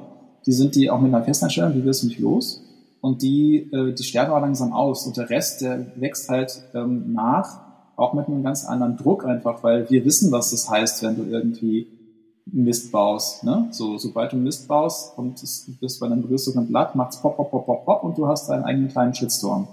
[0.46, 2.64] Die sind die auch mit einer Festanstellung, die wirst du nicht los.
[3.02, 5.06] Und die, äh, die sterben aber langsam aus.
[5.08, 7.60] Und der Rest, der wächst halt ähm, nach,
[7.96, 11.24] auch mit einem ganz anderen Druck einfach, weil wir wissen, was das heißt, wenn du
[11.24, 11.88] irgendwie
[12.52, 13.44] Mist baust.
[13.44, 13.68] Ne?
[13.72, 17.52] So, sobald du Mist baust und es- bist bei einem größeren Blatt, macht's pop, pop,
[17.52, 19.68] pop, pop, pop und du hast deinen eigenen kleinen Shitstorm.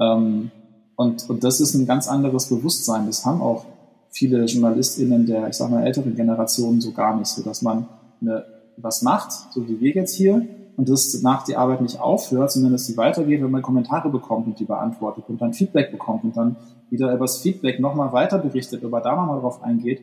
[0.00, 0.50] Ähm,
[0.96, 3.06] und, und das ist ein ganz anderes Bewusstsein.
[3.06, 3.64] Das haben auch
[4.10, 7.86] viele JournalistInnen der, ich sag mal, älteren Generationen so gar nicht, so dass man
[8.20, 8.44] eine,
[8.76, 12.72] was macht, so wie wir jetzt hier, und das nach die Arbeit nicht aufhört, sondern
[12.72, 16.36] dass sie weitergeht, wenn man Kommentare bekommt und die beantwortet und dann Feedback bekommt und
[16.36, 16.56] dann
[16.88, 20.00] wieder über das Feedback nochmal weiter berichtet, über da nochmal drauf eingeht.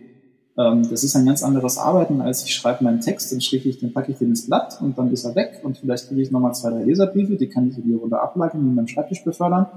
[0.57, 3.79] Ähm, das ist ein ganz anderes Arbeiten, als ich schreibe meinen Text, dann schicke ich,
[3.79, 6.31] dann packe ich den ins Blatt und dann ist er weg und vielleicht kriege ich
[6.31, 9.67] nochmal zwei, drei Leserbriefe, die kann ich in die Runde ablagern, die meinem Schreibtisch befördern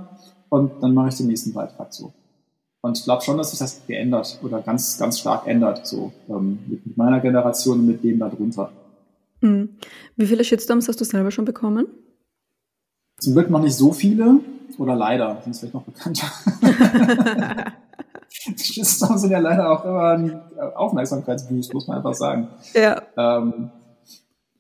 [0.49, 2.13] und dann mache ich den nächsten Beitrag so.
[2.81, 6.61] Und ich glaube schon, dass sich das geändert oder ganz, ganz stark ändert, so ähm,
[6.69, 8.71] mit, mit meiner Generation und mit dem da drunter.
[9.41, 9.71] Hm.
[10.17, 11.89] Wie viele Shitstorms hast du selber schon bekommen?
[13.19, 14.39] Zum Glück noch nicht so viele
[14.79, 16.27] oder leider, sind es vielleicht noch bekannter.
[18.57, 20.41] Shitstorms sind ja leider auch immer ein
[20.75, 22.49] Aufmerksamkeitsboost, muss man einfach sagen.
[22.75, 23.01] ja.
[23.17, 23.71] Ähm,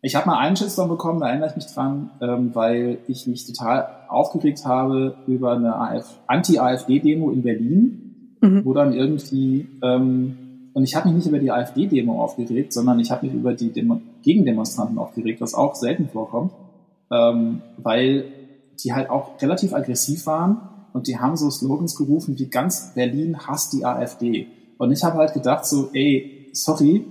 [0.00, 3.46] ich habe mal einen Shitstorm bekommen, da erinnere ich mich dran, ähm, weil ich mich
[3.46, 8.04] total aufgeregt habe über eine AF Anti-AfD-Demo in Berlin,
[8.40, 8.64] Mhm.
[8.64, 13.10] wo dann irgendwie, ähm, und ich habe mich nicht über die AfD-Demo aufgeregt, sondern ich
[13.10, 16.52] habe mich über die Demo Gegendemonstranten aufgeregt, was auch selten vorkommt.
[17.10, 18.26] ähm, weil
[18.84, 20.58] die halt auch relativ aggressiv waren
[20.98, 24.48] und die haben so Slogans gerufen wie ganz Berlin hasst die AfD.
[24.78, 27.04] Und ich habe halt gedacht so, ey, sorry,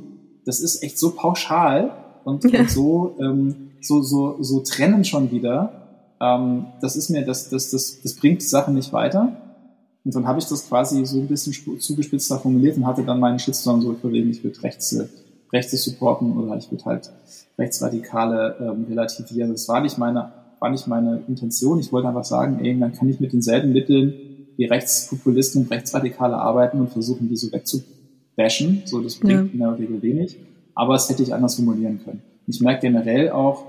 [0.45, 1.91] das ist echt so pauschal
[2.25, 2.59] und, ja.
[2.59, 6.17] und so, ähm, so, so, so trennen schon wieder.
[6.19, 9.37] Ähm, das ist mir, das, das, das, das bringt die Sache nicht weiter.
[10.03, 13.39] Und dann habe ich das quasi so ein bisschen zugespitzter formuliert und hatte dann meinen
[13.39, 15.07] Shitstorm so überlegen, ich würde rechts, äh,
[15.53, 17.09] rechts supporten oder ich würde halt
[17.57, 19.53] Rechtsradikale ähm, relativieren.
[19.53, 21.79] Das war nicht meine, war nicht meine Intention.
[21.79, 24.13] Ich wollte einfach sagen, ey, dann kann ich mit denselben Mitteln
[24.57, 28.83] wie Rechtspopulisten und Rechtsradikale arbeiten und versuchen, die so wegzubashen.
[28.85, 29.53] So, das bringt ja.
[29.53, 30.37] in der Regel wenig.
[30.73, 32.21] Aber es hätte ich anders formulieren können.
[32.47, 33.65] Ich merke generell auch,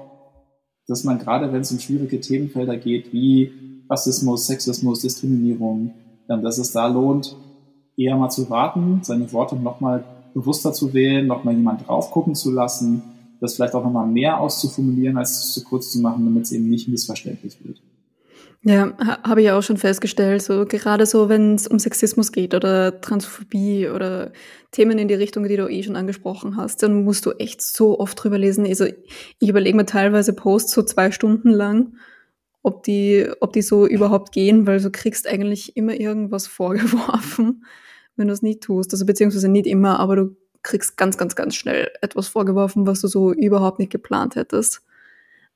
[0.87, 3.53] dass man gerade, wenn es um schwierige Themenfelder geht, wie
[3.91, 5.93] Rassismus, Sexismus, Diskriminierung,
[6.27, 7.37] dass es da lohnt,
[7.97, 12.51] eher mal zu warten, seine Worte nochmal bewusster zu wählen, nochmal jemand drauf gucken zu
[12.51, 13.03] lassen,
[13.41, 16.69] das vielleicht auch nochmal mehr auszuformulieren, als es zu kurz zu machen, damit es eben
[16.69, 17.81] nicht missverständlich wird.
[18.63, 20.43] Ja, habe ich auch schon festgestellt.
[20.43, 24.33] So gerade so, wenn es um Sexismus geht oder Transphobie oder
[24.73, 28.01] Themen in die Richtung, die du eh schon angesprochen hast, dann musst du echt so
[28.01, 28.67] oft drüber lesen.
[28.67, 28.87] Also
[29.39, 31.95] ich überlege mir teilweise Posts so zwei Stunden lang,
[32.63, 37.65] ob die, ob die so überhaupt gehen, weil du kriegst eigentlich immer irgendwas vorgeworfen,
[38.17, 38.93] wenn du es nicht tust.
[38.93, 40.37] Also beziehungsweise nicht immer, aber du
[40.69, 44.83] kriegst ganz, ganz, ganz schnell etwas vorgeworfen, was du so überhaupt nicht geplant hättest.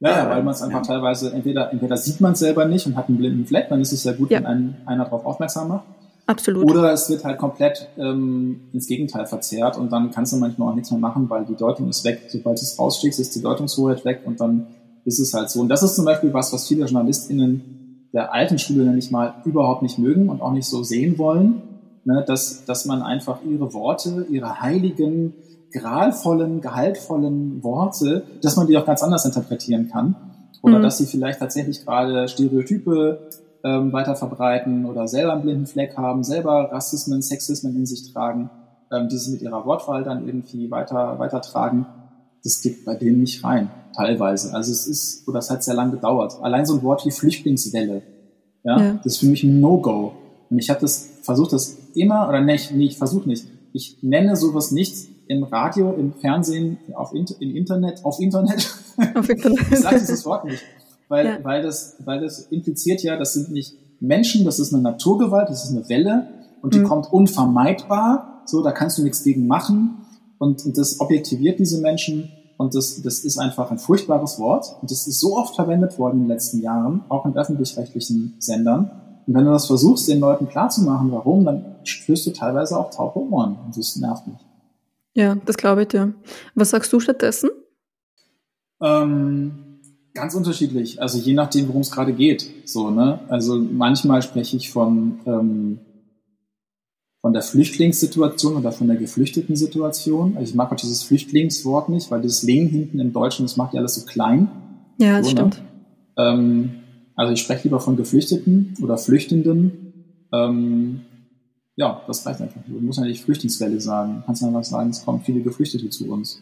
[0.00, 0.94] Ja, weil man es einfach ja.
[0.94, 3.92] teilweise, entweder, entweder sieht man es selber nicht und hat einen blinden Fleck, dann ist
[3.92, 4.38] es ja gut, ja.
[4.38, 5.84] wenn einen, einer darauf aufmerksam macht.
[6.26, 6.68] Absolut.
[6.70, 10.74] Oder es wird halt komplett ähm, ins Gegenteil verzerrt und dann kannst du manchmal auch
[10.74, 12.22] nichts mehr machen, weil die Deutung ist weg.
[12.28, 14.66] Sobald du es rausstichst, ist die Deutungshoheit weg und dann
[15.04, 15.60] ist es halt so.
[15.60, 19.82] Und das ist zum Beispiel was, was viele JournalistInnen der alten Schule nämlich mal überhaupt
[19.82, 21.62] nicht mögen und auch nicht so sehen wollen,
[22.04, 25.34] ne, dass, dass man einfach ihre Worte, ihre heiligen,
[25.72, 30.14] gralvollen, gehaltvollen Worte, dass man die auch ganz anders interpretieren kann.
[30.62, 30.82] Oder mhm.
[30.82, 33.18] dass sie vielleicht tatsächlich gerade Stereotype
[33.64, 38.50] ähm, weiter verbreiten oder selber einen blinden Fleck haben, selber Rassismen, Sexismen in sich tragen,
[38.92, 41.86] ähm, die sie mit ihrer Wortwahl dann irgendwie weiter, weitertragen.
[42.44, 44.54] Das geht bei denen nicht rein, teilweise.
[44.54, 46.38] Also es ist, oder es hat sehr lange gedauert.
[46.42, 48.02] Allein so ein Wort wie Flüchtlingswelle,
[48.64, 48.92] ja, ja.
[49.02, 50.12] das ist für mich ein No-Go.
[50.50, 53.46] Und ich habe das versucht, das immer, oder nicht, nee, ich versuche nicht.
[53.72, 58.70] Ich nenne sowas nicht im Radio, im Fernsehen, auf im Internet, auf Internet.
[59.14, 59.58] Auf Internet.
[59.70, 60.62] ich sage dieses Wort nicht,
[61.08, 61.38] weil, ja.
[61.42, 65.64] weil, das, weil das impliziert ja, das sind nicht Menschen, das ist eine Naturgewalt, das
[65.64, 66.28] ist eine Welle
[66.60, 66.84] und die mhm.
[66.84, 68.42] kommt unvermeidbar.
[68.44, 70.04] So, da kannst du nichts gegen machen
[70.38, 74.90] und, und das objektiviert diese Menschen und das, das ist einfach ein furchtbares Wort und
[74.90, 78.90] das ist so oft verwendet worden in den letzten Jahren, auch in öffentlich-rechtlichen Sendern.
[79.26, 83.20] Und wenn du das versuchst, den Leuten klarzumachen, warum, dann spürst du teilweise auch taube
[83.20, 84.38] Ohren und das nervt mich.
[85.14, 86.14] Ja, das glaube ich dir.
[86.54, 87.50] Was sagst du stattdessen?
[88.80, 89.80] Ähm,
[90.14, 91.00] ganz unterschiedlich.
[91.00, 92.50] Also je nachdem, worum es gerade geht.
[92.64, 93.20] So, ne?
[93.28, 95.78] Also manchmal spreche ich von, ähm,
[97.20, 100.36] von der Flüchtlingssituation oder von der geflüchteten Situation.
[100.36, 103.74] Also ich mag auch dieses Flüchtlingswort nicht, weil dieses Ling hinten im Deutschen, das macht
[103.74, 104.50] ja alles so klein.
[104.98, 105.38] Ja, das so, ne?
[105.38, 105.58] stimmt.
[105.58, 105.64] Ne?
[106.16, 106.70] Ähm,
[107.14, 109.92] also ich spreche lieber von Geflüchteten oder Flüchtenden.
[110.32, 111.02] Ähm,
[111.76, 112.60] ja, das reicht einfach.
[112.66, 114.16] Du musst ja nicht Flüchtlingswelle sagen.
[114.20, 116.40] Du kannst einfach sagen, es kommen viele Geflüchtete zu uns.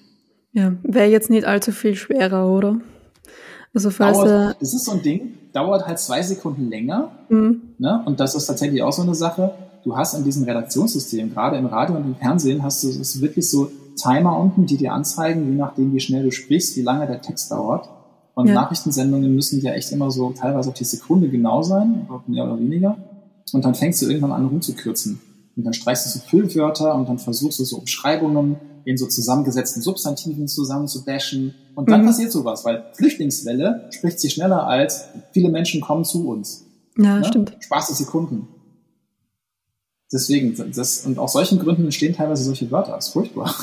[0.53, 2.81] Ja, wäre jetzt nicht allzu viel schwerer, oder?
[3.73, 7.13] Also falls dauert, das ist so ein Ding, dauert halt zwei Sekunden länger.
[7.29, 7.63] Mhm.
[7.79, 8.03] Ne?
[8.05, 9.55] Und das ist tatsächlich auch so eine Sache.
[9.85, 13.49] Du hast in diesem Redaktionssystem, gerade im Radio und im Fernsehen, hast du ist wirklich
[13.49, 17.21] so Timer unten, die dir anzeigen, je nachdem, wie schnell du sprichst, wie lange der
[17.21, 17.89] Text dauert.
[18.35, 18.55] Und ja.
[18.55, 22.97] Nachrichtensendungen müssen ja echt immer so teilweise auf die Sekunde genau sein, mehr oder weniger.
[23.53, 25.21] Und dann fängst du irgendwann an rumzukürzen.
[25.57, 29.83] Und dann streichst du so Füllwörter und dann versuchst du so Umschreibungen in so zusammengesetzten
[29.83, 31.55] Substantiven zusammen zu bashen.
[31.75, 32.07] Und dann mhm.
[32.07, 36.65] passiert sowas, weil Flüchtlingswelle spricht sich schneller als viele Menschen kommen zu uns.
[36.97, 37.25] Ja, ne?
[37.25, 37.57] stimmt.
[37.61, 38.49] Spaß der Sekunden.
[40.13, 42.93] Deswegen, das, und aus solchen Gründen entstehen teilweise solche Wörter.
[42.93, 43.55] Das ist furchtbar.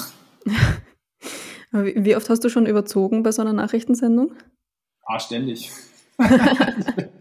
[1.71, 4.32] Wie oft hast du schon überzogen bei so einer Nachrichtensendung?
[5.06, 5.71] Ah, ständig.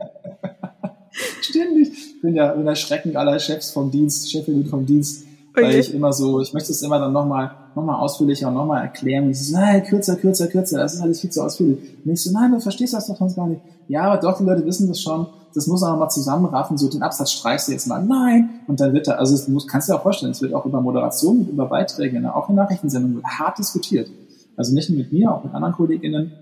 [2.27, 5.63] Bin ja bin der Schrecken aller Chefs vom Dienst, Chefin vom Dienst, okay.
[5.63, 8.83] weil ich immer so, ich möchte es immer dann nochmal noch mal ausführlicher und nochmal
[8.83, 9.27] erklären.
[9.27, 11.79] Und ich so, hey, kürzer, kürzer, kürzer, das ist alles viel zu ausführlich.
[12.05, 13.61] Und ich so, nein, du verstehst das doch sonst gar nicht.
[13.87, 15.27] Ja, aber doch, die Leute wissen das schon.
[15.55, 18.05] Das muss man nochmal zusammenraffen, so den Absatz streichst du jetzt mal.
[18.05, 18.51] Nein!
[18.67, 20.81] Und dann wird da, also muss, kannst du dir auch vorstellen, es wird auch über
[20.81, 24.11] Moderation über Beiträge, auch in Nachrichtensendungen wird hart diskutiert.
[24.57, 26.33] Also nicht nur mit mir, auch mit anderen KollegInnen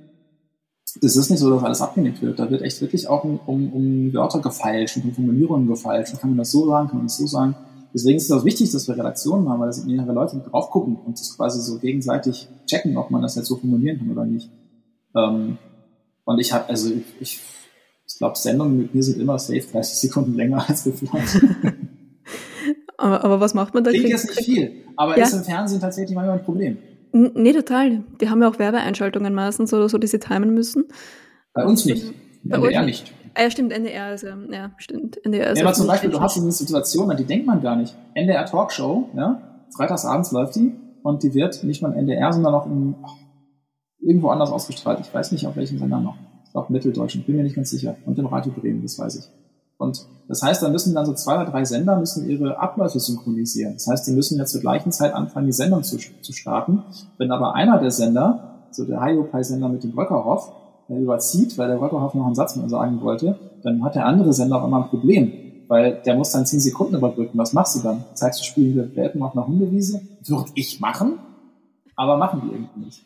[1.04, 2.38] das ist nicht so, dass alles abgenickt wird.
[2.38, 6.18] Da wird echt wirklich auch um, um, um Wörter gefeilscht und um Formulierungen gefeilscht.
[6.18, 7.54] Kann man das so sagen, kann man das so sagen?
[7.92, 10.96] Deswegen ist es auch wichtig, dass wir Redaktionen haben, weil da mehrere Leute drauf gucken
[10.96, 14.50] und das quasi so gegenseitig checken, ob man das jetzt so formulieren kann oder nicht.
[15.14, 15.58] Ähm,
[16.24, 17.40] Und ich habe, also ich, ich,
[18.06, 21.40] ich glaube, Sendungen mit mir sind immer safe 30 Sekunden länger als geplant.
[22.96, 23.90] aber, aber was macht man da?
[23.90, 25.24] Klingt jetzt nicht viel, aber ja.
[25.24, 26.78] ist im Fernsehen tatsächlich manchmal ein Problem.
[27.16, 28.02] Nee, total.
[28.20, 30.86] Die haben ja auch Werbeeinschaltungen meistens oder so, die sie timen müssen.
[31.52, 32.12] Bei uns nicht.
[32.42, 33.14] Bei NDR nicht.
[33.34, 35.24] Ah, ja, stimmt, NDR ist ja, ja, stimmt.
[35.24, 37.76] NDR ist ja, aber zum Beispiel, du hast diese Situation, an die denkt man gar
[37.76, 37.94] nicht.
[38.14, 40.72] NDR Talkshow, ja, freitagsabends läuft die
[41.04, 42.96] und die wird nicht nur im NDR, sondern auch in,
[44.00, 44.98] irgendwo anders ausgestrahlt.
[45.00, 46.16] Ich weiß nicht, auf welchem Sender noch.
[46.44, 47.96] Ich glaube Mitteldeutschland, bin mir nicht ganz sicher.
[48.06, 49.43] Und im Radio Bremen, das weiß ich.
[49.84, 53.74] Und das heißt, da müssen dann so zwei oder drei Sender müssen ihre Abläufe synchronisieren.
[53.74, 56.82] Das heißt, die müssen jetzt zur gleichen Zeit anfangen, die Sendung zu, zu starten.
[57.18, 60.50] Wenn aber einer der Sender, so der Hayopai-Sender mit dem Bröckerhoff,
[60.88, 64.32] der überzieht, weil der Bröckerhoff noch einen Satz mit sagen wollte, dann hat der andere
[64.32, 65.32] Sender auch immer ein Problem,
[65.68, 67.38] weil der muss dann zehn Sekunden überbrücken.
[67.38, 68.04] Was machst du dann?
[68.14, 70.00] Zeigst du spielende Welpen auf einer Hundewiese?
[70.26, 71.18] Würde ich machen,
[71.96, 73.02] aber machen die irgendwie nicht.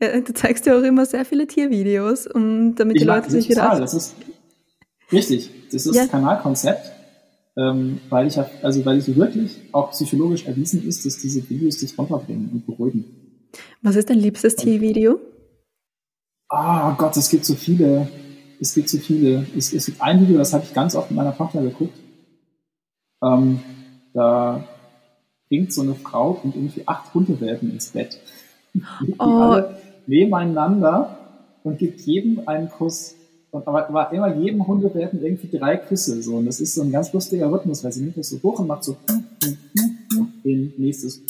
[0.00, 3.48] Ja, du zeigst ja auch immer sehr viele Tiervideos, um, damit ich die Leute sich
[3.48, 3.62] wieder...
[3.62, 3.80] Total.
[3.80, 4.14] Das ist,
[5.10, 6.06] Richtig, das ist ja.
[6.06, 6.92] Kanalkonzept,
[7.56, 11.78] ähm, weil ich hab, also weil es wirklich auch psychologisch erwiesen ist, dass diese Videos
[11.78, 13.04] dich runterbringen und beruhigen.
[13.82, 15.18] Was ist dein liebstes Tiervideo?
[16.48, 18.08] Ah oh Gott, es gibt so viele.
[18.60, 19.46] Es gibt so viele.
[19.56, 21.96] Es, es gibt ein Video, das habe ich ganz oft mit meiner Tochter geguckt.
[23.22, 23.60] Ähm,
[24.14, 24.64] da
[25.48, 28.18] bringt so eine Frau und irgendwie acht Hundewelpen ins Bett.
[29.18, 29.24] oh.
[29.24, 31.18] alle nebeneinander
[31.64, 33.14] und gibt jedem einen Kuss.
[33.52, 36.22] Aber war immer jedem Hundewelpen irgendwie drei Küsse.
[36.22, 36.36] So.
[36.36, 38.66] Und das ist so ein ganz lustiger Rhythmus, weil sie nimmt das so hoch und
[38.66, 38.96] macht so
[40.44, 41.22] den nächstes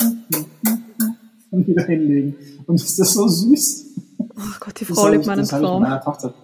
[1.50, 2.34] und wieder hinlegen.
[2.66, 3.86] Und das ist so süß.
[4.18, 4.24] Oh
[4.60, 5.82] Gott, die Frau lebt meinen Traum.
[5.82, 6.34] Ich meiner Tochter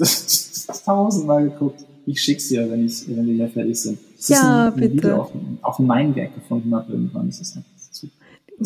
[0.00, 1.84] das, das tausendmal geguckt.
[2.06, 3.98] Ich schick's dir, wenn, ich, wenn wir hier fertig sind.
[4.16, 4.94] Das ja, ist ein, bitte.
[4.94, 7.26] Video auf, auf einem Nine-Gag gefunden habe irgendwann.
[7.26, 8.10] Das ist, das ist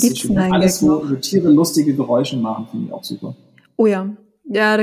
[0.00, 3.34] Gibt's Nine-Gag Alles, wo, wo Tiere lustige Geräusche machen, finde ich auch super.
[3.76, 4.08] Oh ja,
[4.46, 4.78] ja,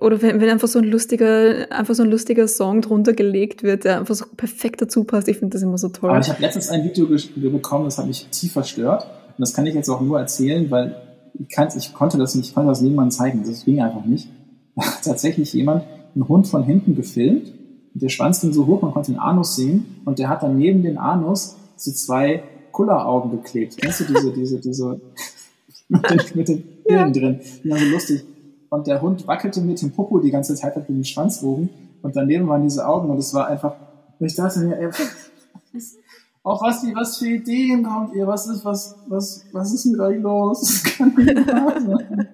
[0.00, 3.84] oder wenn, wenn einfach so ein lustiger, einfach so ein lustiger Song drunter gelegt wird,
[3.84, 5.28] der einfach so perfekt dazu passt.
[5.28, 6.10] Ich finde das immer so toll.
[6.10, 7.06] Aber ich habe letztens ein Video
[7.50, 9.04] bekommen, das hat mich tief verstört.
[9.04, 10.96] Und das kann ich jetzt auch nur erzählen, weil
[11.38, 13.44] ich, kann, ich konnte das nicht, ich konnte das niemandem zeigen.
[13.46, 14.28] Das ging einfach nicht.
[14.74, 17.52] Da hat tatsächlich jemand einen Hund von hinten gefilmt.
[17.92, 20.00] Und der Schwanz ging so hoch, man konnte den Anus sehen.
[20.06, 23.76] Und der hat dann neben den Anus so zwei Kulleraugen geklebt.
[23.76, 25.00] Kennst du diese, diese, diese,
[25.88, 27.20] mit den, mit den Pillen ja.
[27.20, 27.40] drin?
[27.62, 28.24] Die waren so lustig
[28.76, 31.70] und der Hund wackelte mit dem Popo die ganze Zeit mit dem Schwanz oben
[32.02, 33.74] und daneben waren diese Augen und es war einfach,
[34.20, 34.88] ich dachte mir, ey,
[36.42, 38.26] auf was, die, was für Ideen kommt ihr?
[38.26, 40.60] Was ist, was, was, was ist mit euch los?
[40.60, 42.28] Das kann nicht wahr sein.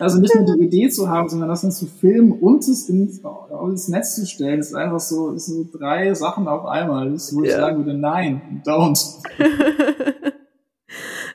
[0.00, 3.20] Also nicht nur die Idee zu haben, sondern das dann zu filmen und es ins,
[3.62, 7.12] ins Netz zu stellen, ist einfach so, ist so drei Sachen auf einmal.
[7.12, 7.58] Das ist, wo ich ja.
[7.58, 9.22] sagen würde, nein, don't.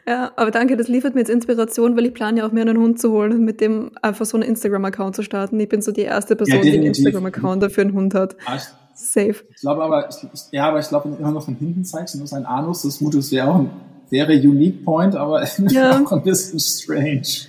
[0.09, 2.79] Ja, aber danke, das liefert mir jetzt Inspiration, weil ich plane ja auch mir einen
[2.79, 5.59] Hund zu holen, mit dem einfach so einen Instagram-Account zu starten.
[5.59, 8.35] Ich bin so die erste Person, ja, die einen Instagram-Account dafür einen Hund hat.
[8.47, 8.57] Ah,
[8.95, 9.35] Safe.
[9.53, 10.15] Ich glaube aber, ich,
[10.51, 12.99] ja, aber ich glaube, wenn du immer noch von hinten zeigst, nur sein Anus, das
[13.01, 13.69] Mutus wäre auch ein,
[14.09, 16.01] wäre Unique Point, aber ja.
[16.01, 17.45] auch ein bisschen strange.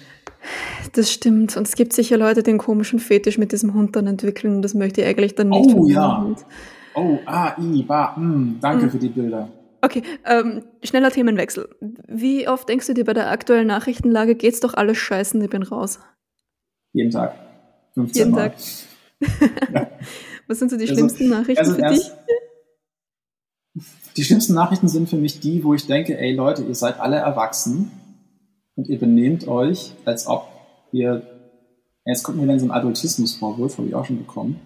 [0.93, 1.57] Das stimmt.
[1.57, 4.57] Und es gibt sicher Leute, die einen komischen Fetisch mit diesem Hund dann entwickeln.
[4.57, 5.75] Und das möchte ich eigentlich dann nicht.
[5.75, 6.27] Oh ja.
[6.95, 8.91] Oh, ah, i, ba, mm, danke mm.
[8.91, 9.49] für die Bilder.
[9.83, 11.69] Okay, ähm, schneller Themenwechsel.
[12.07, 15.63] Wie oft denkst du dir bei der aktuellen Nachrichtenlage, geht's doch alles scheißen, ich bin
[15.63, 15.99] raus?
[16.93, 17.35] Jeden Tag.
[17.95, 18.51] 15 Jeden Mal.
[18.51, 18.59] Tag.
[19.73, 19.91] ja.
[20.49, 22.11] Was sind so die also, schlimmsten Nachrichten also für dich?
[24.17, 27.17] Die schlimmsten Nachrichten sind für mich die, wo ich denke, ey Leute, ihr seid alle
[27.17, 27.93] erwachsen
[28.75, 30.49] und ihr benehmt euch, als ob
[30.91, 31.23] ihr,
[32.05, 34.61] jetzt kommt mir dann so ein Adultismusvorwurf, habe ich auch schon bekommen.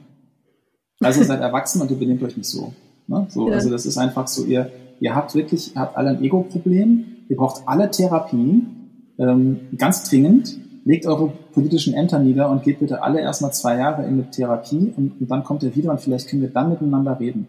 [1.00, 2.72] Also ihr seid erwachsen und ihr benehmt euch nicht so.
[3.07, 3.27] Ne?
[3.29, 3.57] so ja.
[3.57, 4.70] Also das ist einfach so, ihr,
[5.05, 10.59] ihr habt wirklich, ihr habt alle ein Ego-Problem, ihr braucht alle Therapien, ähm, ganz dringend,
[10.87, 14.95] legt eure politischen Ämter nieder und geht bitte alle erstmal zwei Jahre in eine Therapie
[14.97, 17.47] und, und dann kommt ihr wieder und vielleicht können wir dann miteinander reden.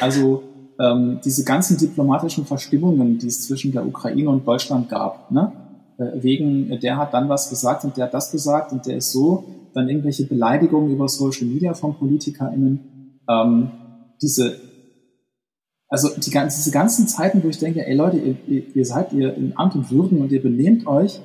[0.00, 0.44] Also
[0.78, 5.52] ähm, diese ganzen diplomatischen Verstimmungen, die es zwischen der Ukraine und Deutschland gab, ne?
[5.98, 9.10] Äh, wegen der hat dann was gesagt und der hat das gesagt und der ist
[9.10, 12.80] so, dann irgendwelche Beleidigungen über Social Media von PolitikerInnen,
[13.28, 13.70] ähm,
[14.20, 14.71] diese
[15.92, 19.52] also die, diese ganzen Zeiten, wo ich denke, ey Leute, ihr, ihr seid ihr in
[19.56, 21.20] Amt und Würden und ihr benehmt euch,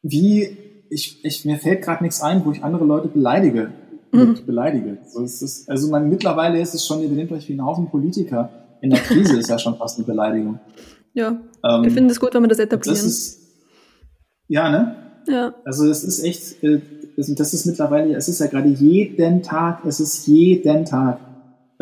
[0.00, 0.56] wie
[0.88, 3.70] ich, ich mir fällt gerade nichts ein, wo ich andere Leute beleidige.
[4.10, 4.38] Mhm.
[4.46, 4.98] beleidige.
[5.06, 7.90] So ist es, also man, mittlerweile ist es schon, ihr benehmt euch wie ein Haufen
[7.90, 8.48] Politiker.
[8.80, 10.58] In der Krise ist ja schon fast eine Beleidigung.
[11.12, 11.38] Ja.
[11.62, 12.96] Ähm, ich finde es gut, wenn wir das etablieren.
[12.96, 13.38] Das ist,
[14.48, 14.96] ja, ne?
[15.28, 15.54] Ja.
[15.66, 16.80] Also es ist echt, äh,
[17.16, 21.20] das ist mittlerweile, es ist ja gerade jeden Tag, es ist jeden Tag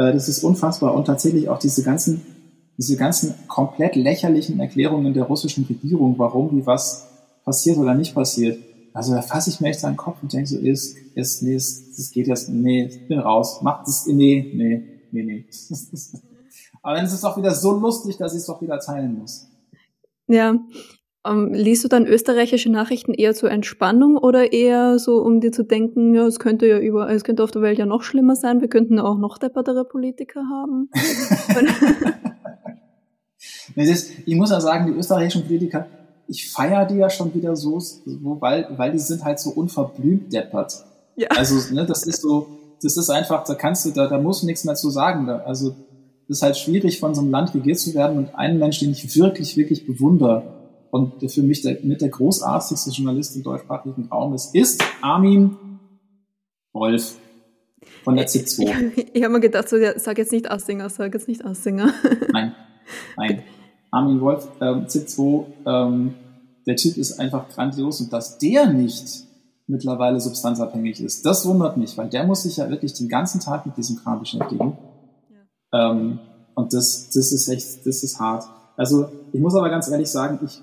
[0.00, 0.94] äh, das ist unfassbar.
[0.94, 2.22] Und tatsächlich auch diese ganzen,
[2.78, 7.06] diese ganzen komplett lächerlichen Erklärungen der russischen Regierung, warum wie was
[7.44, 8.58] passiert oder nicht passiert.
[8.94, 11.98] also da fasse ich mir echt den Kopf und denke so, ist, ist, nee, ist,
[11.98, 14.82] das geht jetzt, nee, ich bin raus, macht das, nee, nee,
[15.12, 15.44] nee, nee.
[16.82, 19.48] Aber dann ist es doch wieder so lustig, dass ich es doch wieder teilen muss.
[20.26, 20.58] Ja.
[21.26, 25.64] Ähm, liest du dann österreichische Nachrichten eher zur Entspannung oder eher so, um dir zu
[25.64, 28.62] denken, ja, es könnte ja über, es könnte auf der Welt ja noch schlimmer sein,
[28.62, 30.88] wir könnten auch noch deppertere Politiker haben?
[34.24, 35.87] ich muss ja sagen, die österreichischen Politiker,
[36.26, 40.87] ich feiere die ja schon wieder so, weil, weil die sind halt so unverblümt deppert.
[41.16, 41.28] Ja.
[41.37, 42.46] Also, ne, das ist so,
[42.83, 45.26] das ist einfach, da kannst du, da, da musst du nichts mehr zu sagen.
[45.26, 45.74] Da, also,
[46.28, 48.92] das ist halt schwierig, von so einem Land regiert zu werden und einen Mensch, den
[48.92, 50.60] ich wirklich, wirklich bewundere
[50.90, 55.57] und der für mich der, mit der großartigste Journalist im deutschsprachigen Raum ist, ist Armin
[56.72, 57.16] Wolf
[58.05, 58.92] von der ZIP2.
[58.96, 61.92] Ich, ich habe mir gedacht, so, ja, sag jetzt nicht Assinger, sag jetzt nicht Assinger.
[62.33, 62.55] Nein,
[63.16, 63.42] nein.
[63.92, 66.14] Armin Wolf, ähm, ZIP2, ähm,
[66.66, 69.24] der Typ ist einfach grandios und dass der nicht
[69.66, 73.66] mittlerweile substanzabhängig ist, das wundert mich, weil der muss sich ja wirklich den ganzen Tag
[73.66, 74.76] mit diesem Kram beschäftigen.
[75.72, 76.18] Ähm,
[76.55, 78.44] und das, das ist echt, das ist hart.
[78.76, 80.61] Also ich muss aber ganz ehrlich sagen, ich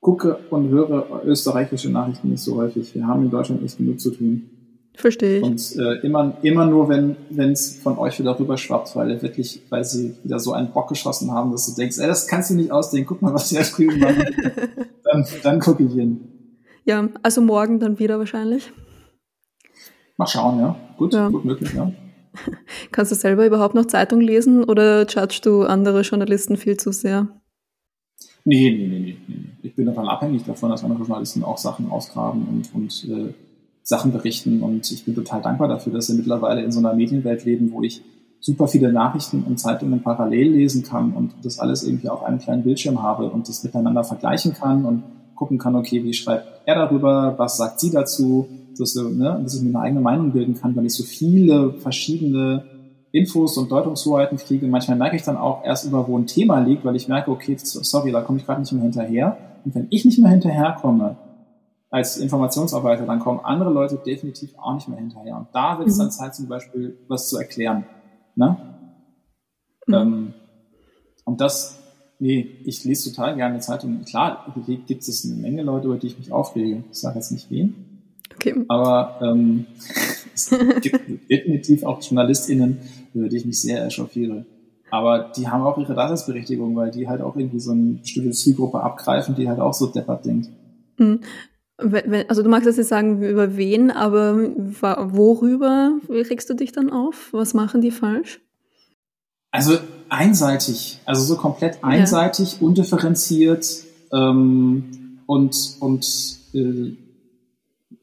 [0.00, 2.94] gucke und höre österreichische Nachrichten nicht so häufig.
[2.94, 4.50] Wir haben in Deutschland nicht genug zu tun.
[4.98, 5.44] Verstehe ich.
[5.44, 9.84] Und äh, immer, immer nur, wenn es von euch wieder rüber schwappt, weil wirklich, weil
[9.84, 12.72] sie wieder so einen Bock geschossen haben, dass du denkst, ey, das kannst du nicht
[12.72, 14.24] ausdenken, guck mal, was sie da drüben machen.
[15.04, 16.20] dann, dann gucke ich hin.
[16.84, 18.72] Ja, also morgen dann wieder wahrscheinlich.
[20.16, 20.76] Mal schauen, ja.
[20.96, 21.28] Gut, ja.
[21.28, 21.92] gut möglich, ja.
[22.90, 27.28] Kannst du selber überhaupt noch Zeitung lesen oder judgst du andere Journalisten viel zu sehr?
[28.48, 29.16] Nee, nee, nee, nee.
[29.28, 29.34] nee.
[29.62, 33.34] Ich bin davon abhängig davon, dass andere Journalisten auch Sachen ausgraben und, und äh,
[33.82, 34.62] Sachen berichten.
[34.62, 37.82] Und ich bin total dankbar dafür, dass wir mittlerweile in so einer Medienwelt leben, wo
[37.82, 38.00] ich
[38.40, 42.62] super viele Nachrichten und Zeitungen parallel lesen kann und das alles irgendwie auf einem kleinen
[42.62, 45.02] Bildschirm habe und das miteinander vergleichen kann und
[45.34, 49.62] gucken kann, okay, wie schreibt er darüber, was sagt sie dazu, dass, ne, dass ich
[49.62, 52.64] mir eine eigene Meinung bilden kann, weil ich so viele verschiedene
[53.12, 54.66] Infos und Deutungshoheiten kriege.
[54.66, 57.56] Manchmal merke ich dann auch erst über, wo ein Thema liegt, weil ich merke, okay,
[57.58, 59.38] sorry, da komme ich gerade nicht mehr hinterher.
[59.64, 61.16] Und wenn ich nicht mehr hinterherkomme
[61.90, 65.36] als Informationsarbeiter, dann kommen andere Leute definitiv auch nicht mehr hinterher.
[65.36, 66.02] Und da wird es mhm.
[66.02, 67.84] dann Zeit, zum Beispiel was zu erklären.
[68.36, 68.56] Ne?
[69.86, 69.94] Mhm.
[69.94, 70.34] Ähm,
[71.24, 71.78] und das,
[72.18, 74.04] nee, ich lese total gerne Zeitungen.
[74.04, 74.54] Klar,
[74.86, 76.84] gibt es eine Menge Leute, über die ich mich aufrege.
[76.90, 77.87] Ich sage jetzt nicht wen.
[78.38, 78.64] Okay.
[78.68, 79.66] Aber ähm,
[80.34, 82.78] es gibt definitiv auch JournalistInnen,
[83.14, 84.46] über die ich mich sehr echauffiere.
[84.90, 88.80] Aber die haben auch ihre Daseinsberechtigung, weil die halt auch irgendwie so eine bestimmte Zielgruppe
[88.80, 90.48] abgreifen, die halt auch so deppert denkt.
[90.98, 91.20] Mhm.
[92.28, 97.28] Also du magst jetzt nicht sagen, über wen, aber worüber regst du dich dann auf?
[97.32, 98.40] Was machen die falsch?
[99.50, 102.66] Also einseitig, also so komplett einseitig, ja.
[102.66, 106.06] undifferenziert ähm, und, und
[106.54, 106.96] äh,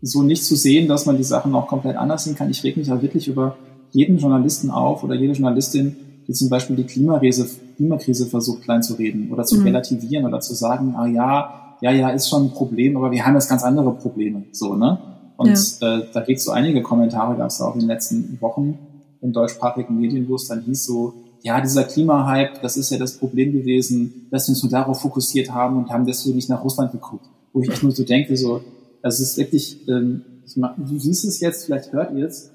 [0.08, 2.50] so nicht zu sehen, dass man die Sachen auch komplett anders sehen kann.
[2.50, 3.56] Ich reg mich auch wirklich über
[3.92, 5.96] jeden Journalisten auf oder jede Journalistin,
[6.28, 9.64] die zum Beispiel die Klimakrise, Klimakrise versucht klein zu reden oder zu mhm.
[9.64, 13.34] relativieren oder zu sagen, ah ja, ja, ja, ist schon ein Problem, aber wir haben
[13.34, 14.44] jetzt ganz andere Probleme.
[14.52, 15.00] So, ne?
[15.38, 15.98] Und ja.
[15.98, 18.78] äh, da geht so einige Kommentare, gab es auch in den letzten Wochen
[19.22, 23.18] in deutschsprachigen Medien, wo es dann hieß so, ja, dieser Klimahype, das ist ja das
[23.18, 26.92] Problem gewesen, dass wir uns nur darauf fokussiert haben und haben deswegen nicht nach Russland
[26.92, 27.26] geguckt.
[27.54, 28.62] Wo ich echt nur so denke, so,
[29.06, 30.24] also es ist wirklich, ähm,
[30.56, 32.50] du siehst es jetzt, vielleicht hört ihr es.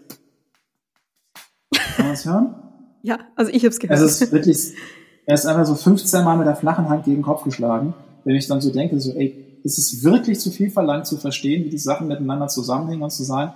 [1.95, 2.55] Kann man es hören?
[3.03, 3.99] Ja, also ich habe es gehört.
[3.99, 4.75] Also es ist wirklich,
[5.25, 7.95] er ist einfach so 15 Mal mit der flachen Hand gegen den Kopf geschlagen,
[8.27, 11.65] wenn ich dann so denke, so, ey, ist es wirklich zu viel verlangt zu verstehen,
[11.65, 13.55] wie die Sachen miteinander zusammenhängen und zu sagen,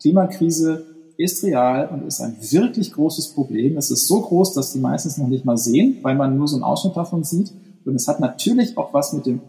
[0.00, 0.86] Klimakrise
[1.18, 3.76] ist real und ist ein wirklich großes Problem.
[3.76, 6.56] Es ist so groß, dass die meistens noch nicht mal sehen, weil man nur so
[6.56, 7.52] einen Ausschnitt davon sieht.
[7.84, 9.42] Und es hat natürlich auch was mit dem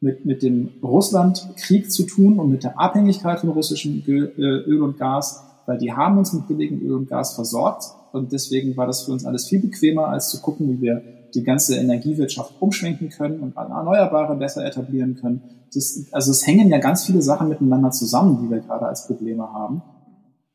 [0.00, 4.98] mit, mit dem Russlandkrieg zu tun und mit der Abhängigkeit von russischem äh, Öl und
[4.98, 9.02] Gas, weil die haben uns mit billigem Öl und Gas versorgt und deswegen war das
[9.02, 11.02] für uns alles viel bequemer, als zu gucken, wie wir
[11.34, 15.42] die ganze Energiewirtschaft umschwenken können und Erneuerbare besser etablieren können.
[15.74, 19.52] Das, also es hängen ja ganz viele Sachen miteinander zusammen, die wir gerade als Probleme
[19.52, 19.82] haben.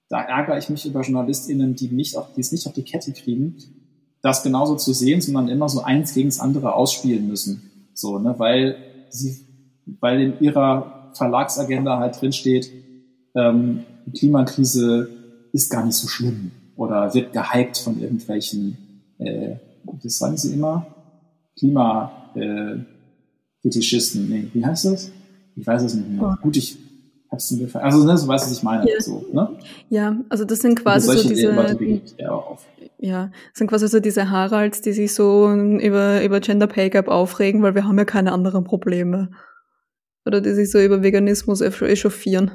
[0.09, 3.11] Da ärgere ich mich über JournalistInnen, die, nicht auf, die es nicht auf die Kette
[3.13, 3.57] kriegen,
[4.21, 7.89] das genauso zu sehen, sondern immer so eins gegen das andere ausspielen müssen.
[7.93, 8.75] So, ne, weil
[9.13, 9.37] sie,
[9.99, 12.71] weil in ihrer Verlagsagenda halt drinsteht,
[13.35, 15.09] ähm, die Klimakrise
[15.51, 18.77] ist gar nicht so schlimm oder wird gehypt von irgendwelchen,
[19.19, 19.55] äh,
[20.01, 20.87] das sagen sie immer,
[21.57, 22.77] Klima, äh,
[23.61, 25.11] Fetischisten, nee, wie heißt das?
[25.55, 26.35] Ich weiß es nicht mehr.
[26.37, 26.41] Oh.
[26.41, 26.77] Gut, ich
[27.51, 28.89] mir Also, ne, so weißt du, was ich meine.
[28.89, 29.01] Ja.
[29.01, 29.49] So, ne?
[29.89, 31.49] ja, also das sind quasi so diese,
[32.99, 37.09] ja, das sind quasi so diese Haralds, die sich so über, über Gender Pay Gap
[37.09, 39.31] aufregen, weil wir haben ja keine anderen Probleme.
[40.25, 42.51] Oder die sich so über Veganismus echauffieren.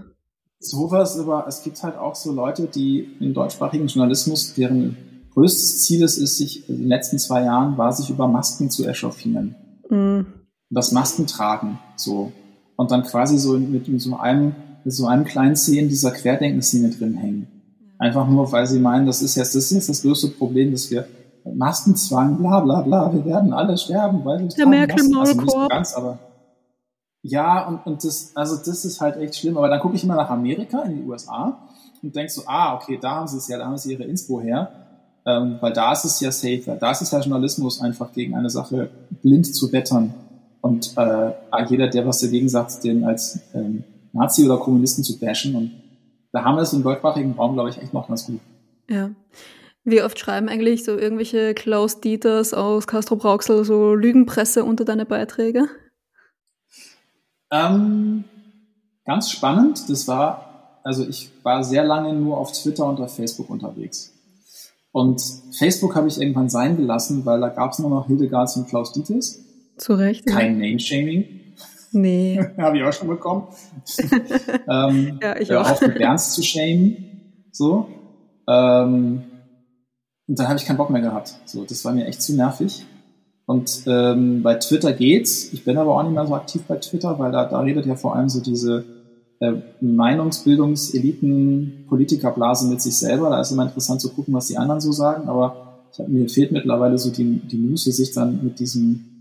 [0.59, 4.97] Sowas, aber es gibt halt auch so Leute, die im deutschsprachigen Journalismus, deren
[5.35, 8.87] größtes Ziel es ist, sich in den letzten zwei Jahren war, sich über Masken zu
[8.87, 9.55] echauffieren.
[9.89, 10.23] Mm.
[10.71, 12.33] Das Masken tragen, so.
[12.77, 14.55] Und dann quasi so mit, mit so einem,
[14.89, 17.47] mit so einem kleinen Szenen dieser Querdenkenszene drin hängen.
[17.99, 20.91] Einfach nur, weil sie meinen, das ist jetzt, das ist jetzt das größte Problem, dass
[20.91, 21.07] wir
[21.45, 25.15] Maskenzwang, bla bla bla, wir werden alle sterben, weil wir Der Merkel.
[25.19, 26.19] Also so ganz, aber
[27.21, 29.59] ja, und, und das, also das ist halt echt schlimm.
[29.59, 31.59] Aber dann gucke ich immer nach Amerika, in die USA
[32.03, 34.41] und denk so, ah, okay, da haben sie es ja, da haben sie ihre Inspo
[34.41, 34.71] her.
[35.27, 36.77] Ähm, weil da ist es ja safer.
[36.77, 38.89] Da ist es ja Journalismus, einfach gegen eine Sache
[39.23, 40.15] blind zu wettern.
[40.63, 41.33] Und äh,
[41.69, 45.55] jeder, der was dagegen sagt, den als ähm, Nazi oder Kommunisten zu bashen.
[45.55, 45.73] Und
[46.33, 48.41] da haben wir es im deutschsprachigen Raum, glaube ich, echt noch ganz gut.
[48.89, 49.11] Ja.
[49.85, 55.07] Wie oft schreiben eigentlich so irgendwelche Klaus Dieters aus Castro Brauxel so Lügenpresse unter deine
[55.07, 55.69] Beiträge?
[57.51, 58.25] Ähm,
[59.05, 59.89] ganz spannend.
[59.89, 64.13] Das war, also ich war sehr lange nur auf Twitter und auf Facebook unterwegs.
[64.93, 65.23] Und
[65.57, 68.93] Facebook habe ich irgendwann sein gelassen, weil da gab es nur noch Hildegards und Klaus
[68.93, 69.41] Dieters.
[69.79, 70.27] Zu Recht.
[70.27, 71.48] Kein Name-Shaming.
[71.93, 72.41] Nee.
[72.59, 73.49] habe ich auch schon bekommen.
[74.69, 75.71] ähm, ja, ich auch.
[75.71, 76.97] Auch mit Ernst zu shamen.
[77.53, 77.87] So.
[78.49, 79.23] Ähm,
[80.27, 81.37] und dann habe ich keinen Bock mehr gehabt.
[81.47, 82.85] So, das war mir echt zu nervig.
[83.47, 85.55] Und ähm, bei Twitter geht's.
[85.55, 87.97] Ich bin aber auch nicht mehr so aktiv bei Twitter, weil da, da redet ja
[87.97, 88.85] vor allem so diese
[89.41, 93.31] äh, Meinungsbildungseliten, Politikerblase mit sich selber.
[93.31, 95.31] Da ist immer interessant zu gucken, was die anderen so sagen.
[95.31, 99.18] Aber ich hab, mir fehlt mittlerweile so die, die Muße, sich dann mit diesem,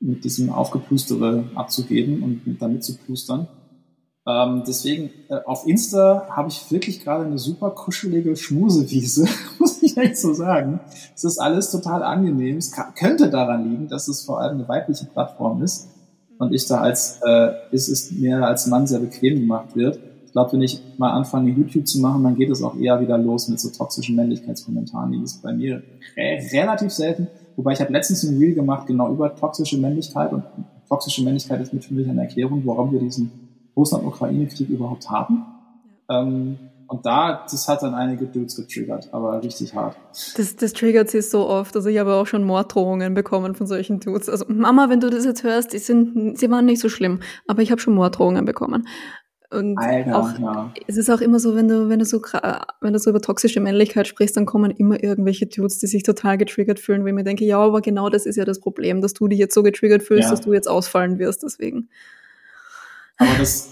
[0.00, 3.48] mit diesem Aufgeplustere abzugeben und damit zu plustern.
[4.26, 9.26] Ähm, deswegen, äh, auf Insta habe ich wirklich gerade eine super kuschelige Schmusewiese,
[9.58, 10.80] muss ich echt so sagen.
[11.14, 12.58] Es ist alles total angenehm.
[12.58, 15.88] Es kann, könnte daran liegen, dass es vor allem eine weibliche Plattform ist
[16.38, 20.00] und ich da als, äh, ist es mir als Mann sehr bequem gemacht wird.
[20.24, 23.18] Ich glaube, wenn ich mal anfange, YouTube zu machen, dann geht es auch eher wieder
[23.18, 25.12] los mit so toxischen Männlichkeitskommentaren.
[25.12, 25.82] Die ist bei mir
[26.16, 27.26] re relativ selten.
[27.60, 30.44] Wobei ich habe letztens ein Reel gemacht, genau über toxische Männlichkeit und
[30.88, 33.30] toxische Männlichkeit ist mit für mich eine Erklärung, warum wir diesen
[33.76, 35.44] Russland-Ukraine-Krieg überhaupt haben.
[36.08, 36.56] Ähm,
[36.86, 39.94] und da, das hat dann einige Dudes getriggert, aber richtig hart.
[40.38, 41.76] Das, das triggert sie so oft.
[41.76, 44.30] Also ich habe auch schon Morddrohungen bekommen von solchen Dudes.
[44.30, 47.60] Also Mama, wenn du das jetzt hörst, die sind, sie waren nicht so schlimm, aber
[47.60, 48.88] ich habe schon Morddrohungen bekommen.
[49.52, 50.72] Und Alter, auch, ja.
[50.86, 52.22] es ist auch immer so, wenn du, wenn du so,
[52.80, 56.38] wenn du so über toxische Männlichkeit sprichst, dann kommen immer irgendwelche Dudes, die sich total
[56.38, 59.12] getriggert fühlen, wo ich mir denke, ja, aber genau das ist ja das Problem, dass
[59.12, 60.30] du dich jetzt so getriggert fühlst, ja.
[60.30, 61.88] dass du jetzt ausfallen wirst, deswegen.
[63.18, 63.70] Aber das,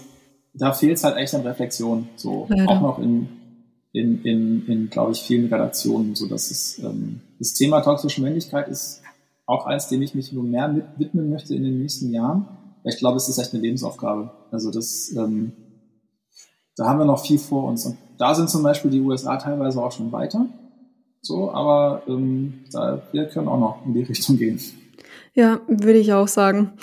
[0.53, 2.09] da fehlt es halt echt an Reflexion.
[2.17, 2.67] So Leider.
[2.69, 3.29] auch noch in,
[3.93, 6.13] in, in, in glaube ich, vielen Redaktionen.
[6.13, 9.01] So dass es, ähm, das Thema toxische Männlichkeit ist
[9.45, 12.47] auch eins, dem ich mich nur mehr widmen möchte in den nächsten Jahren.
[12.83, 14.31] Ich glaube, es ist echt eine Lebensaufgabe.
[14.51, 15.53] Also das, ähm,
[16.79, 17.85] da haben wir noch viel vor uns.
[17.85, 20.45] Und da sind zum Beispiel die USA teilweise auch schon weiter.
[21.21, 24.59] So, aber ähm, da, wir können auch noch in die Richtung gehen.
[25.33, 26.73] Ja, würde ich auch sagen.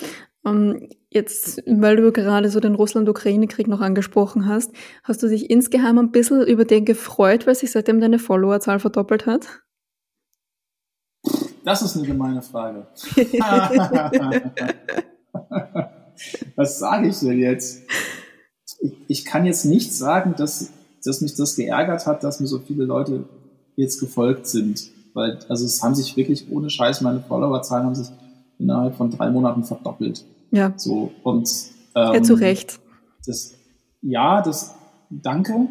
[0.45, 4.73] Ähm, Jetzt, weil du gerade so den Russland-Ukraine-Krieg noch angesprochen hast,
[5.03, 9.25] hast du dich insgeheim ein bisschen über den gefreut, weil sich seitdem deine Followerzahl verdoppelt
[9.25, 9.61] hat?
[11.63, 12.87] Das ist eine gemeine Frage.
[16.55, 17.83] Was sage ich denn jetzt?
[19.07, 20.71] Ich kann jetzt nicht sagen, dass,
[21.03, 23.25] dass mich das geärgert hat, dass mir so viele Leute
[23.75, 24.89] jetzt gefolgt sind.
[25.13, 28.07] Weil, also es haben sich wirklich ohne Scheiß, meine Followerzahlen haben sich
[28.59, 30.25] innerhalb von drei Monaten verdoppelt.
[30.51, 30.73] Ja.
[30.77, 31.49] So, und,
[31.95, 32.79] ähm, ja, zu Recht.
[33.25, 33.53] Das,
[34.01, 34.75] ja, das,
[35.09, 35.67] danke.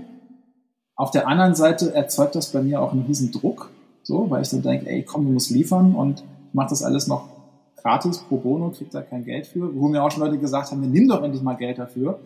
[0.95, 3.71] Auf der anderen Seite erzeugt das bei mir auch einen riesen Druck,
[4.03, 7.07] so, weil ich dann denke, ey, komm, du musst liefern und ich mache das alles
[7.07, 7.29] noch
[7.77, 9.75] gratis, pro bono, krieg da kein Geld für.
[9.75, 12.19] Wo mir auch schon Leute gesagt haben, nimm doch endlich mal Geld dafür.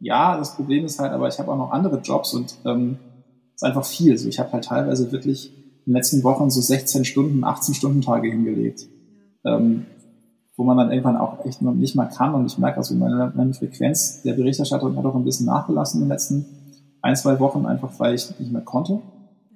[0.00, 2.98] Ja, das Problem ist halt, aber ich habe auch noch andere Jobs und ähm,
[3.54, 4.16] ist einfach viel.
[4.18, 5.52] So, ich habe halt teilweise wirklich
[5.86, 8.86] in den letzten Wochen so 16 Stunden, 18 Stunden Tage hingelegt.
[9.44, 9.86] Ähm,
[10.56, 12.34] wo man dann irgendwann auch echt noch nicht mal kann.
[12.34, 16.06] Und ich merke also, meine, meine Frequenz der Berichterstattung hat auch ein bisschen nachgelassen in
[16.06, 16.46] den letzten
[17.02, 19.00] ein, zwei Wochen, einfach weil ich nicht mehr konnte.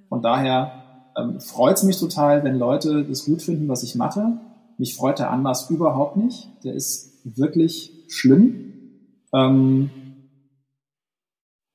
[0.09, 0.73] Von daher
[1.17, 4.39] ähm, freut es mich total, wenn Leute das gut finden, was ich mache.
[4.79, 6.49] Mich freut der Anlass überhaupt nicht.
[6.65, 8.73] Der ist wirklich schlimm.
[9.35, 9.91] Ähm,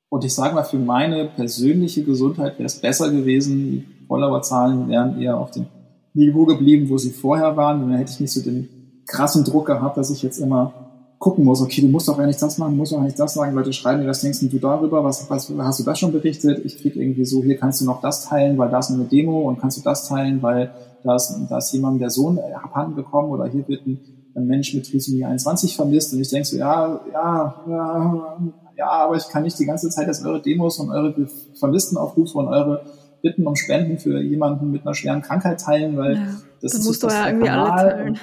[0.10, 5.20] und ich sage mal, für meine persönliche Gesundheit wäre es besser gewesen, die Followerzahlen wären
[5.22, 5.66] eher auf dem
[6.14, 7.84] Niveau geblieben, wo sie vorher waren.
[7.84, 8.70] Und dann hätte ich nicht so den
[9.08, 10.74] krassen Druck gehabt, dass ich jetzt immer
[11.18, 13.56] gucken muss, okay, du musst doch nicht das machen, du musst doch nicht das sagen,
[13.56, 16.64] Leute schreiben mir, was denkst du darüber, was, was hast du das schon berichtet?
[16.66, 19.48] Ich krieg irgendwie so, hier kannst du noch das teilen, weil da ist eine Demo
[19.48, 20.72] und kannst du das teilen, weil
[21.04, 24.00] da ist, da ist jemand der Sohn abhanden gekommen oder hier wird ein,
[24.36, 28.38] ein Mensch mit Trisomie 21 vermisst und ich denke so, ja, ja, ja,
[28.78, 31.14] ja, aber ich kann nicht die ganze Zeit jetzt eure Demos und eure
[31.60, 32.86] Vermisstenaufrufe und eure
[33.22, 36.26] Bitten um Spenden für jemanden mit einer schweren Krankheit teilen, weil ja,
[36.62, 38.20] das dann ist musst du ja irgendwie alle teilen.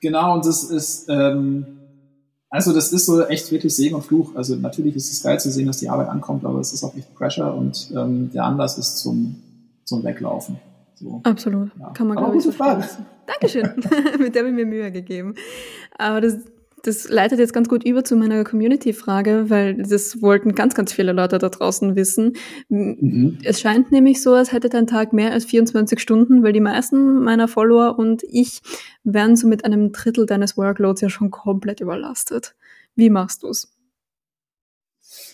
[0.00, 1.66] Genau, und das ist, ähm,
[2.50, 4.34] also das ist so echt wirklich Segen und Fluch.
[4.36, 6.94] Also natürlich ist es geil zu sehen, dass die Arbeit ankommt, aber es ist auch
[6.96, 9.42] echt Pressure und ähm, der Anlass ist zum,
[9.84, 10.58] zum Weglaufen.
[10.94, 11.20] So.
[11.24, 11.70] Absolut.
[11.78, 11.90] Ja.
[11.90, 12.84] Kann man, glaube ich, so Frage.
[13.26, 13.70] Dankeschön.
[14.18, 15.34] Mit der habe ich mir Mühe gegeben.
[15.96, 16.38] Aber das,
[16.82, 21.12] das leitet jetzt ganz gut über zu meiner Community-Frage, weil das wollten ganz, ganz viele
[21.12, 22.34] Leute da draußen wissen.
[22.68, 23.38] Mhm.
[23.44, 27.22] Es scheint nämlich so, als hätte dein Tag mehr als 24 Stunden, weil die meisten
[27.22, 28.60] meiner Follower und ich
[29.04, 32.54] werden so mit einem Drittel deines Workloads ja schon komplett überlastet.
[32.94, 33.68] Wie machst du's?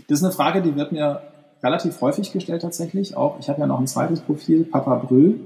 [0.08, 1.22] Das ist eine Frage, die wird mir
[1.62, 3.16] relativ häufig gestellt tatsächlich.
[3.16, 5.40] Auch ich habe ja noch ein zweites Profil, Papa Brüll,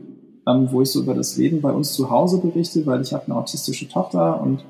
[0.47, 3.27] ähm, wo ich so über das Leben bei uns zu Hause berichte, weil ich habe
[3.27, 4.65] eine autistische Tochter und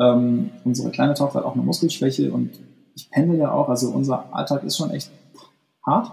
[0.00, 2.50] ähm, unsere kleine Tochter hat auch eine Muskelschwäche und
[2.94, 5.10] ich pendel ja auch, also unser Alltag ist schon echt
[5.84, 6.10] hart,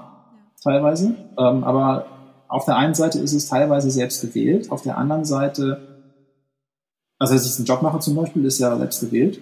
[0.64, 1.16] teilweise.
[1.38, 2.06] Ähm, aber
[2.48, 5.80] auf der einen Seite ist es teilweise selbst gewählt, auf der anderen Seite,
[7.18, 9.40] also dass ich einen Job mache zum Beispiel, ist ja selbst gewählt.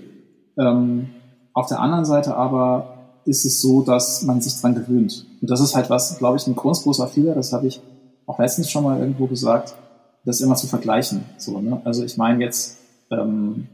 [0.58, 1.10] Ähm,
[1.54, 5.26] auf der anderen Seite aber ist es so, dass man sich dran gewöhnt.
[5.42, 7.82] Und das ist halt was, glaube ich, ein groß, großer Fehler, das habe ich
[8.26, 9.76] auch letztens schon mal irgendwo gesagt,
[10.26, 11.26] das immer zu vergleichen.
[11.38, 11.82] So, ne?
[11.84, 12.78] Also ich meine jetzt,
[13.12, 13.68] ähm,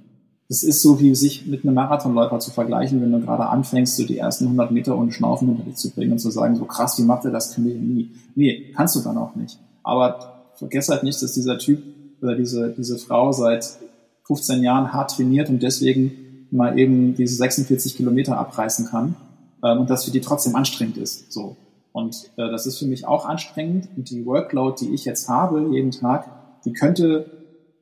[0.50, 4.04] das ist so, wie sich mit einem Marathonläufer zu vergleichen, wenn du gerade anfängst, so
[4.04, 6.98] die ersten 100 Meter ohne Schnaufen hinter dich zu bringen und zu sagen, so krass,
[6.98, 8.10] wie macht er das, können wir nie.
[8.34, 9.60] Nee, kannst du dann auch nicht.
[9.84, 11.84] Aber vergiss halt nicht, dass dieser Typ
[12.22, 13.78] oder diese, diese Frau seit
[14.24, 19.16] 15 Jahren hart trainiert und deswegen mal eben diese 46 Kilometer abreißen kann
[19.64, 21.32] ähm, und das für die trotzdem anstrengend ist.
[21.32, 21.58] So.
[21.92, 25.70] Und äh, das ist für mich auch anstrengend und die Workload, die ich jetzt habe
[25.72, 26.28] jeden Tag,
[26.66, 27.30] die könnte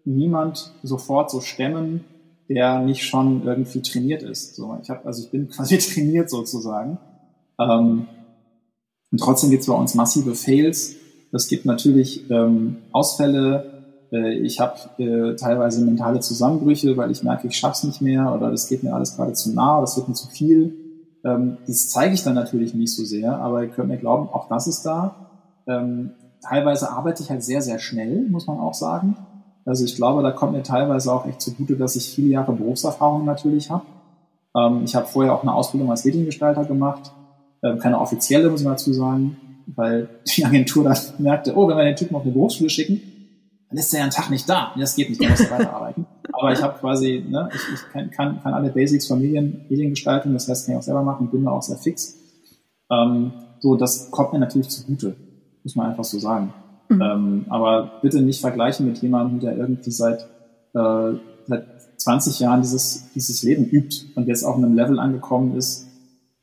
[0.04, 2.04] niemand sofort so stemmen,
[2.50, 4.56] der nicht schon irgendwie trainiert ist.
[4.56, 6.98] So, ich habe, also ich bin quasi trainiert sozusagen.
[7.60, 8.08] Ähm,
[9.12, 10.96] und trotzdem gibt es bei uns massive Fails.
[11.32, 13.84] Es gibt natürlich ähm, Ausfälle.
[14.12, 18.52] Äh, ich habe äh, teilweise mentale Zusammenbrüche, weil ich merke, ich schaff's nicht mehr oder
[18.52, 20.76] das geht mir alles gerade zu nah, das wird mir zu viel.
[21.24, 24.48] Ähm, das zeige ich dann natürlich nicht so sehr, aber ihr könnt mir glauben, auch
[24.48, 25.28] das ist da.
[25.68, 29.18] Ähm, teilweise arbeite ich halt sehr, sehr schnell, muss man auch sagen.
[29.68, 33.26] Also ich glaube, da kommt mir teilweise auch echt zugute, dass ich viele Jahre Berufserfahrung
[33.26, 33.86] natürlich habe.
[34.56, 37.12] Ähm, ich habe vorher auch eine Ausbildung als Mediengestalter gemacht.
[37.62, 39.36] Ähm, keine offizielle, muss mal dazu sagen,
[39.76, 43.02] weil die Agentur dann merkte, oh, wenn wir den Typen auf eine Berufsschule schicken,
[43.70, 44.72] dann ist der ja einen Tag nicht da.
[44.80, 46.06] Das geht nicht, der muss weiterarbeiten.
[46.32, 50.32] Aber ich habe quasi, ne, ich, ich kann, kann, kann alle Basics von Medien, Mediengestaltung,
[50.32, 52.18] das heißt, kann ich auch selber machen, bin da auch sehr fix.
[52.90, 55.18] Ähm, so, das kommt mir natürlich zugute,
[55.64, 56.54] muss man einfach so sagen.
[56.90, 57.02] Mhm.
[57.02, 60.28] Ähm, aber bitte nicht vergleichen mit jemandem, der irgendwie seit,
[60.74, 61.14] äh,
[61.46, 61.66] seit
[61.98, 65.88] 20 Jahren dieses, dieses Leben übt und jetzt auf einem Level angekommen ist,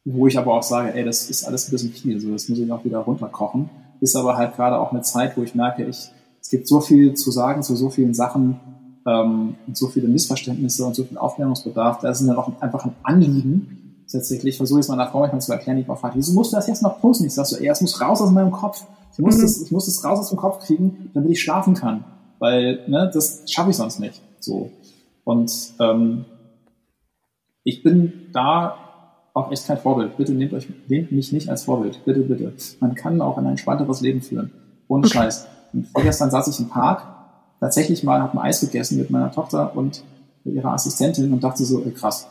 [0.05, 2.59] wo ich aber auch sage, ey, das ist alles ein bisschen viel, so das muss
[2.59, 3.71] ich auch wieder runterkochen.
[4.01, 7.15] Ist aber halt gerade auch eine Zeit, wo ich merke, ich, es gibt so viel
[7.15, 8.61] zu sagen zu so vielen Sachen
[9.07, 12.01] ähm, und so viele Missverständnisse und so viel Aufklärungsbedarf.
[12.01, 14.05] Da ist dann auch einfach ein Anliegen.
[14.11, 16.57] Tatsächlich versuche ich es meiner Frau manchmal zu erklären, die auch fragt, wieso musst du
[16.57, 17.25] das jetzt noch posten?
[17.25, 18.85] Ich sage so, ey, es muss raus aus meinem Kopf.
[19.15, 19.43] Ich muss, mhm.
[19.43, 22.05] das, ich muss das raus aus dem Kopf kriegen, damit ich schlafen kann.
[22.39, 24.21] Weil ne, das schaffe ich sonst nicht.
[24.41, 24.71] So.
[25.25, 26.25] Und ähm,
[27.63, 28.77] ich bin da
[29.33, 30.17] auch echt kein Vorbild.
[30.17, 32.05] Bitte nehmt euch, nehmt mich nicht als Vorbild.
[32.05, 32.53] Bitte, bitte.
[32.81, 34.53] Man kann auch ein entspannteres Leben führen.
[34.89, 35.15] Ohne okay.
[35.15, 35.47] Scheiß.
[35.73, 37.03] Und vorgestern saß ich im Park,
[37.61, 40.05] tatsächlich mal, habe ein Eis gegessen mit meiner Tochter und
[40.45, 42.29] ihrer Assistentin und dachte so, ey, krass.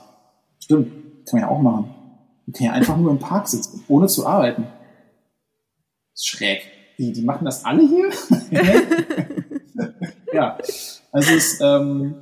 [0.60, 0.92] Stimmt,
[1.26, 1.90] kann man ja auch machen.
[2.46, 4.66] Man kann ja einfach nur im Park sitzen, ohne zu arbeiten.
[6.14, 6.62] Das ist schräg.
[6.98, 8.10] Die, die machen das alle hier?
[10.34, 10.58] ja,
[11.12, 12.16] also es, ähm,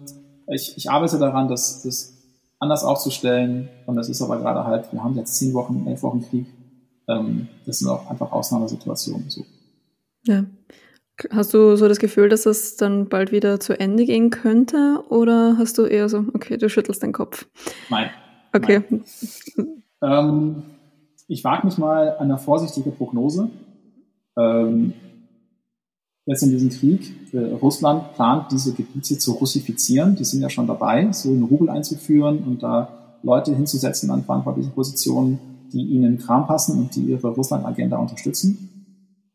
[0.47, 2.13] ich, ich arbeite daran, das, das
[2.59, 3.69] anders aufzustellen.
[3.85, 6.45] Und das ist aber gerade halt, wir haben jetzt zehn Wochen, elf Wochen Krieg.
[7.09, 9.29] Ähm, das sind auch einfach Ausnahmesituationen.
[9.29, 9.45] So.
[10.23, 10.45] Ja.
[11.29, 15.03] Hast du so das Gefühl, dass es dann bald wieder zu Ende gehen könnte?
[15.09, 17.47] Oder hast du eher so, okay, du schüttelst den Kopf?
[17.89, 18.09] Nein.
[18.53, 18.83] Okay.
[18.89, 19.83] Nein.
[20.03, 20.63] Ähm,
[21.27, 23.49] ich wage mich mal an eine vorsichtige Prognose.
[24.37, 24.93] Ähm,
[26.25, 30.15] jetzt in diesem Krieg, äh, Russland plant, diese Gebiete zu russifizieren.
[30.15, 34.71] Die sind ja schon dabei, so einen Rubel einzuführen und da Leute hinzusetzen an verantwortlichen
[34.71, 35.39] Positionen,
[35.73, 38.67] die ihnen Kram passen und die ihre Russland-Agenda unterstützen.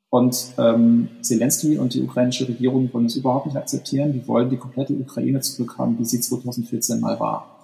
[0.09, 4.13] Und ähm, Zelensky und die ukrainische Regierung wollen es überhaupt nicht akzeptieren.
[4.13, 7.57] Die wollen die komplette Ukraine zurückhaben, wie sie 2014 mal war.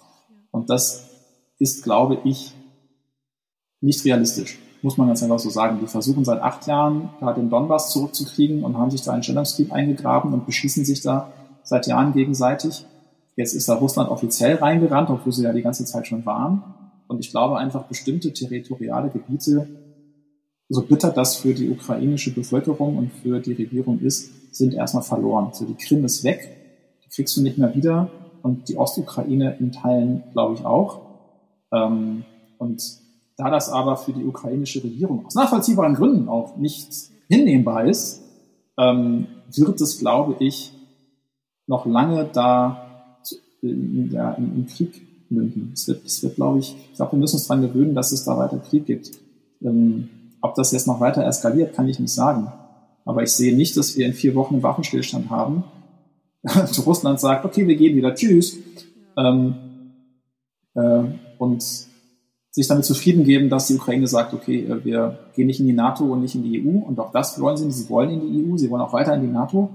[0.51, 1.09] Und das
[1.59, 2.53] ist, glaube ich,
[3.81, 4.59] nicht realistisch.
[4.83, 5.79] Muss man ganz einfach so sagen.
[5.81, 9.73] Die versuchen seit acht Jahren, da den Donbass zurückzukriegen und haben sich da einen Stellungskrieg
[9.73, 12.85] eingegraben und beschießen sich da seit Jahren gegenseitig.
[13.37, 16.65] Jetzt ist da Russland offiziell reingerannt, obwohl sie ja die ganze Zeit schon waren.
[17.07, 19.69] Und ich glaube einfach, bestimmte territoriale Gebiete,
[20.69, 25.51] so bitter das für die ukrainische Bevölkerung und für die Regierung ist, sind erstmal verloren.
[25.53, 26.49] So die Krim ist weg,
[27.05, 28.11] die kriegst du nicht mehr wieder
[28.43, 31.01] und die Ostukraine in Teilen, glaube ich, auch.
[31.73, 32.25] Ähm,
[32.59, 32.83] und
[33.43, 36.89] da das aber für die ukrainische Regierung aus nachvollziehbaren Gründen auch nicht
[37.29, 38.23] hinnehmbar ist,
[38.79, 40.73] ähm, wird es, glaube ich,
[41.67, 42.89] noch lange da
[43.63, 45.73] in, ja, im, Krieg münden.
[45.75, 48.25] Es wird, es wird, glaube ich, ich glaube, wir müssen uns daran gewöhnen, dass es
[48.25, 49.11] da weiter Krieg gibt.
[49.61, 50.09] Ähm,
[50.41, 52.53] ob das jetzt noch weiter eskaliert, kann ich nicht sagen.
[53.05, 55.65] Aber ich sehe nicht, dass wir in vier Wochen einen Waffenstillstand haben.
[56.87, 58.59] Russland sagt, okay, wir gehen wieder, tschüss.
[59.17, 59.55] Ähm,
[60.75, 61.05] äh,
[61.39, 61.92] und
[62.53, 65.73] sich damit zufrieden geben, dass die Ukraine sagt, okay, äh, wir gehen nicht in die
[65.73, 66.87] NATO und nicht in die EU.
[66.87, 69.23] Und auch das wollen sie Sie wollen in die EU, sie wollen auch weiter in
[69.23, 69.71] die NATO.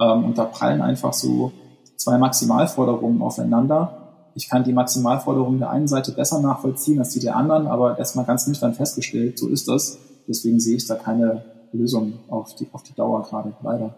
[0.00, 1.52] Ähm, und da prallen einfach so
[1.96, 4.30] zwei Maximalforderungen aufeinander.
[4.34, 8.24] Ich kann die Maximalforderungen der einen Seite besser nachvollziehen als die der anderen, aber erstmal
[8.24, 9.98] ganz nüchtern festgestellt, so ist das.
[10.28, 13.94] Deswegen sehe ich da keine Lösung auf die, auf die Dauer gerade, leider.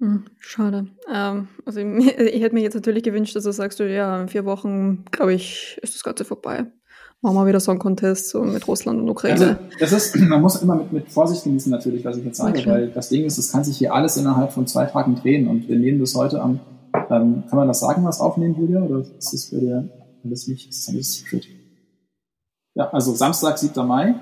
[0.00, 0.88] Hm, schade.
[1.12, 5.04] Ähm, also ich, hätte mir jetzt natürlich gewünscht, dass du sagst, ja, in vier Wochen,
[5.10, 6.66] glaube ich, ist das Ganze vorbei.
[7.24, 9.40] Machen wir wieder so einen Contest so mit Russland und Ukraine.
[9.40, 12.58] Also das ist, man muss immer mit, mit Vorsicht genießen natürlich, was ich jetzt sage,
[12.58, 12.70] okay.
[12.70, 15.66] weil das Ding ist, es kann sich hier alles innerhalb von zwei Tagen drehen und
[15.66, 16.60] wir nehmen das heute am
[17.10, 18.82] ähm, kann man das sagen, was aufnehmen, Julia?
[18.82, 19.88] Oder ist das für dir
[20.22, 20.68] alles nicht?
[20.68, 21.48] Ist das alles Secret?
[22.74, 23.86] Ja, also Samstag, 7.
[23.86, 24.14] Mai,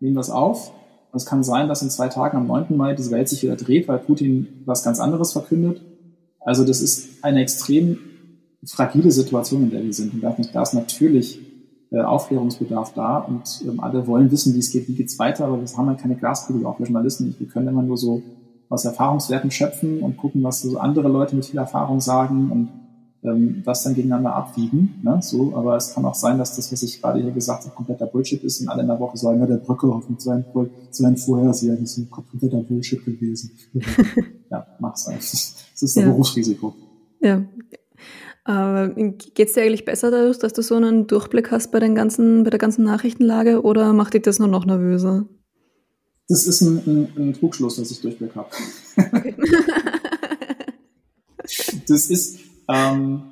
[0.00, 0.72] nehmen wir es auf.
[1.12, 2.76] Und es kann sein, dass in zwei Tagen am 9.
[2.76, 5.80] Mai diese Welt sich wieder dreht, weil Putin was ganz anderes verkündet.
[6.40, 7.98] Also das ist eine extrem
[8.66, 10.12] fragile Situation, in der wir sind.
[10.14, 11.51] Und da ist natürlich
[12.00, 15.76] Aufklärungsbedarf da und ähm, alle wollen wissen, wie es geht, wie geht's weiter, aber wir
[15.76, 17.40] haben ja keine Glaskugel, auch wir Journalisten nicht.
[17.40, 18.22] Wir können immer nur so
[18.68, 22.68] aus Erfahrungswerten schöpfen und gucken, was so andere Leute mit viel Erfahrung sagen und
[23.24, 25.00] ähm, das dann gegeneinander abwiegen.
[25.02, 25.20] Ne?
[25.22, 28.06] So, aber es kann auch sein, dass das, was ich gerade hier gesagt habe, kompletter
[28.06, 30.44] Bullshit ist und alle in der Woche sagen, ja, der Brücke mit seinen,
[30.90, 33.50] seinen Vorhersagen ist ein kompletter Bullshit gewesen.
[34.50, 35.16] ja, mach's sein.
[35.16, 36.10] Das ist ein ja.
[36.10, 36.74] Berufsrisiko.
[37.20, 37.42] Ja.
[38.44, 42.42] Geht es dir eigentlich besser dadurch, dass du so einen Durchblick hast bei den ganzen,
[42.42, 45.26] bei der ganzen Nachrichtenlage oder macht dich das nur noch nervöser?
[46.28, 48.48] Das ist ein, ein, ein Trugschluss, dass ich Durchblick habe.
[48.96, 49.34] Okay.
[51.88, 53.22] das ist, ähm,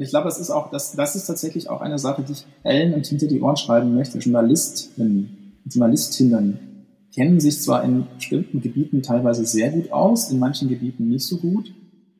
[0.00, 2.94] ich glaube, das ist auch, das, das ist tatsächlich auch eine Sache, die ich allen
[2.94, 4.18] und hinter die Ohren schreiben möchte.
[4.18, 6.58] Journalistinnen, Journalistinnen
[7.14, 11.38] kennen sich zwar in bestimmten Gebieten teilweise sehr gut aus, in manchen Gebieten nicht so
[11.38, 11.74] gut,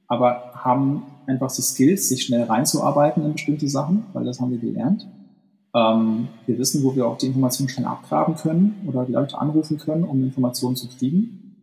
[0.06, 4.58] aber haben einfach die Skills, sich schnell reinzuarbeiten in bestimmte Sachen, weil das haben wir
[4.58, 5.06] gelernt.
[5.74, 9.78] Ähm, wir wissen, wo wir auch die Informationen schnell abgraben können oder die Leute anrufen
[9.78, 11.56] können, um Informationen zu kriegen.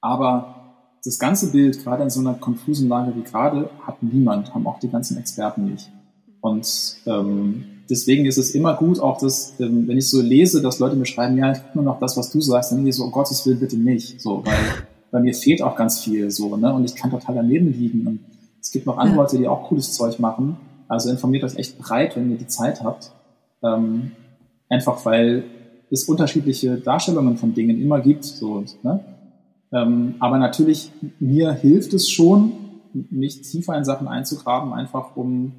[0.00, 0.58] Aber
[1.04, 4.78] das ganze Bild, gerade in so einer konfusen Lage wie gerade, hat niemand, haben auch
[4.78, 5.90] die ganzen Experten nicht.
[6.40, 10.78] Und ähm, deswegen ist es immer gut, auch das, ähm, wenn ich so lese, dass
[10.78, 12.96] Leute mir schreiben, ja, ich gucke nur noch das, was du sagst, dann denke ich
[12.96, 14.20] so, um Gottes Willen bitte nicht.
[14.20, 14.56] So, weil
[15.10, 16.72] bei mir fehlt auch ganz viel so, ne?
[16.72, 18.06] Und ich kann total daneben liegen.
[18.06, 18.20] Und
[18.60, 19.22] es gibt noch andere ja.
[19.22, 20.56] Leute, die auch cooles Zeug machen.
[20.88, 23.12] Also informiert euch echt breit, wenn ihr die Zeit habt.
[23.62, 24.12] Ähm,
[24.68, 25.44] einfach weil
[25.90, 28.24] es unterschiedliche Darstellungen von Dingen immer gibt.
[28.24, 29.00] So, ne?
[29.72, 32.52] ähm, aber natürlich, mir hilft es schon,
[32.92, 35.52] mich tiefer in Sachen einzugraben, einfach um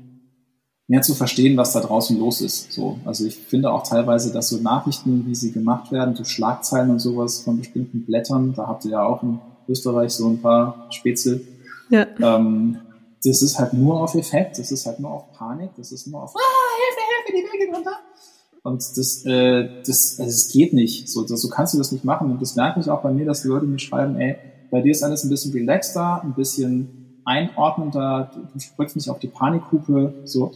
[0.87, 2.73] mehr zu verstehen, was da draußen los ist.
[2.73, 6.89] So, also ich finde auch teilweise, dass so Nachrichten, wie sie gemacht werden, so Schlagzeilen
[6.89, 10.87] und sowas von bestimmten Blättern, da habt ihr ja auch in Österreich so ein paar
[10.89, 11.41] Spätzle.
[11.91, 12.07] Ja.
[12.19, 12.79] Ähm,
[13.23, 16.23] das ist halt nur auf Effekt, das ist halt nur auf Panik, das ist nur
[16.23, 16.39] auf ah,
[16.77, 17.01] Hilfe,
[17.33, 17.97] Hilfe, die Wege runter.
[18.63, 21.09] Und das, äh, das, also es geht nicht.
[21.09, 22.31] So, das, so kannst du das nicht machen.
[22.31, 24.35] Und das merke ich auch bei mir, dass die Leute mir schreiben, ey,
[24.69, 29.19] bei dir ist alles ein bisschen relaxter, ein bisschen einordnender, du, du springst nicht auf
[29.19, 30.51] die Panikhupe, so,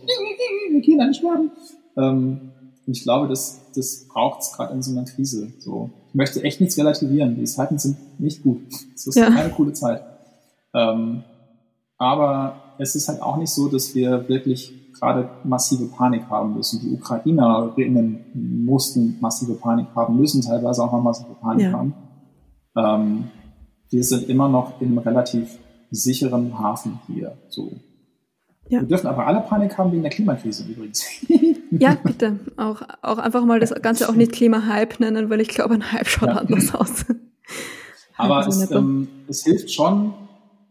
[0.69, 1.51] wir gehen alle sterben.
[1.95, 2.51] Ähm,
[2.85, 5.53] und ich glaube, das, das braucht es gerade in so einer Krise.
[5.59, 7.35] So, ich möchte echt nichts relativieren.
[7.35, 8.61] Die Zeiten sind nicht gut.
[8.93, 9.29] Es ist ja.
[9.29, 10.03] keine coole Zeit.
[10.73, 11.23] Ähm,
[12.03, 16.81] aber es ist halt auch nicht so, dass wir wirklich gerade massive Panik haben müssen.
[16.81, 21.71] Die Ukrainerinnen mussten massive Panik haben, müssen teilweise auch noch massive Panik ja.
[21.71, 21.93] haben.
[22.75, 23.23] Ähm,
[23.89, 25.57] wir sind immer noch in einem relativ
[25.91, 27.37] sicheren Hafen hier.
[27.47, 27.71] So.
[28.67, 28.81] Ja.
[28.81, 31.05] Wir dürfen aber alle Panik haben wegen der Klimakrise übrigens.
[31.71, 32.39] ja, bitte.
[32.57, 36.07] Auch, auch einfach mal das Ganze auch nicht Klimahype nennen, weil ich glaube, ein Hype
[36.07, 36.35] schaut ja.
[36.35, 37.05] anders aus.
[38.17, 40.13] aber es, ähm, es hilft schon,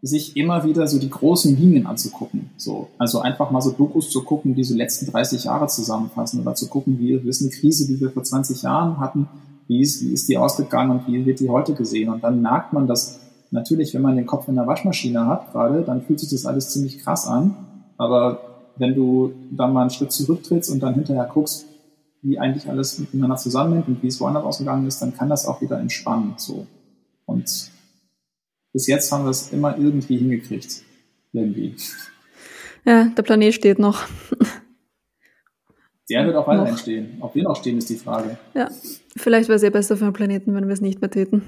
[0.04, 2.50] sich immer wieder so die großen Linien anzugucken.
[2.56, 6.56] So, also einfach mal so Dokus zu gucken, die so letzten 30 Jahre zusammenfassen oder
[6.56, 9.28] zu gucken, wie ist eine Krise, die wir vor 20 Jahren hatten,
[9.68, 12.08] wie ist, wie ist die ausgegangen und wie wird die heute gesehen.
[12.12, 13.20] Und dann merkt man, dass
[13.52, 16.70] natürlich, wenn man den Kopf in der Waschmaschine hat gerade, dann fühlt sich das alles
[16.70, 17.54] ziemlich krass an.
[17.96, 18.40] Aber
[18.76, 21.66] wenn du dann mal einen Schritt zurücktrittst und dann hinterher guckst,
[22.22, 25.60] wie eigentlich alles miteinander zusammenhängt und wie es woanders ausgegangen ist, dann kann das auch
[25.60, 26.34] wieder entspannen.
[26.38, 26.66] So.
[27.26, 27.71] Und
[28.72, 30.82] bis jetzt haben wir es immer irgendwie hingekriegt.
[31.32, 31.76] Irgendwie.
[32.84, 34.04] Ja, der Planet steht noch.
[36.10, 37.18] Der wird auch weiter entstehen.
[37.20, 38.36] Ob wir noch stehen, ist die Frage.
[38.54, 38.68] Ja,
[39.16, 41.42] vielleicht wäre es ja besser für den Planeten, wenn wir es nicht mehr täten.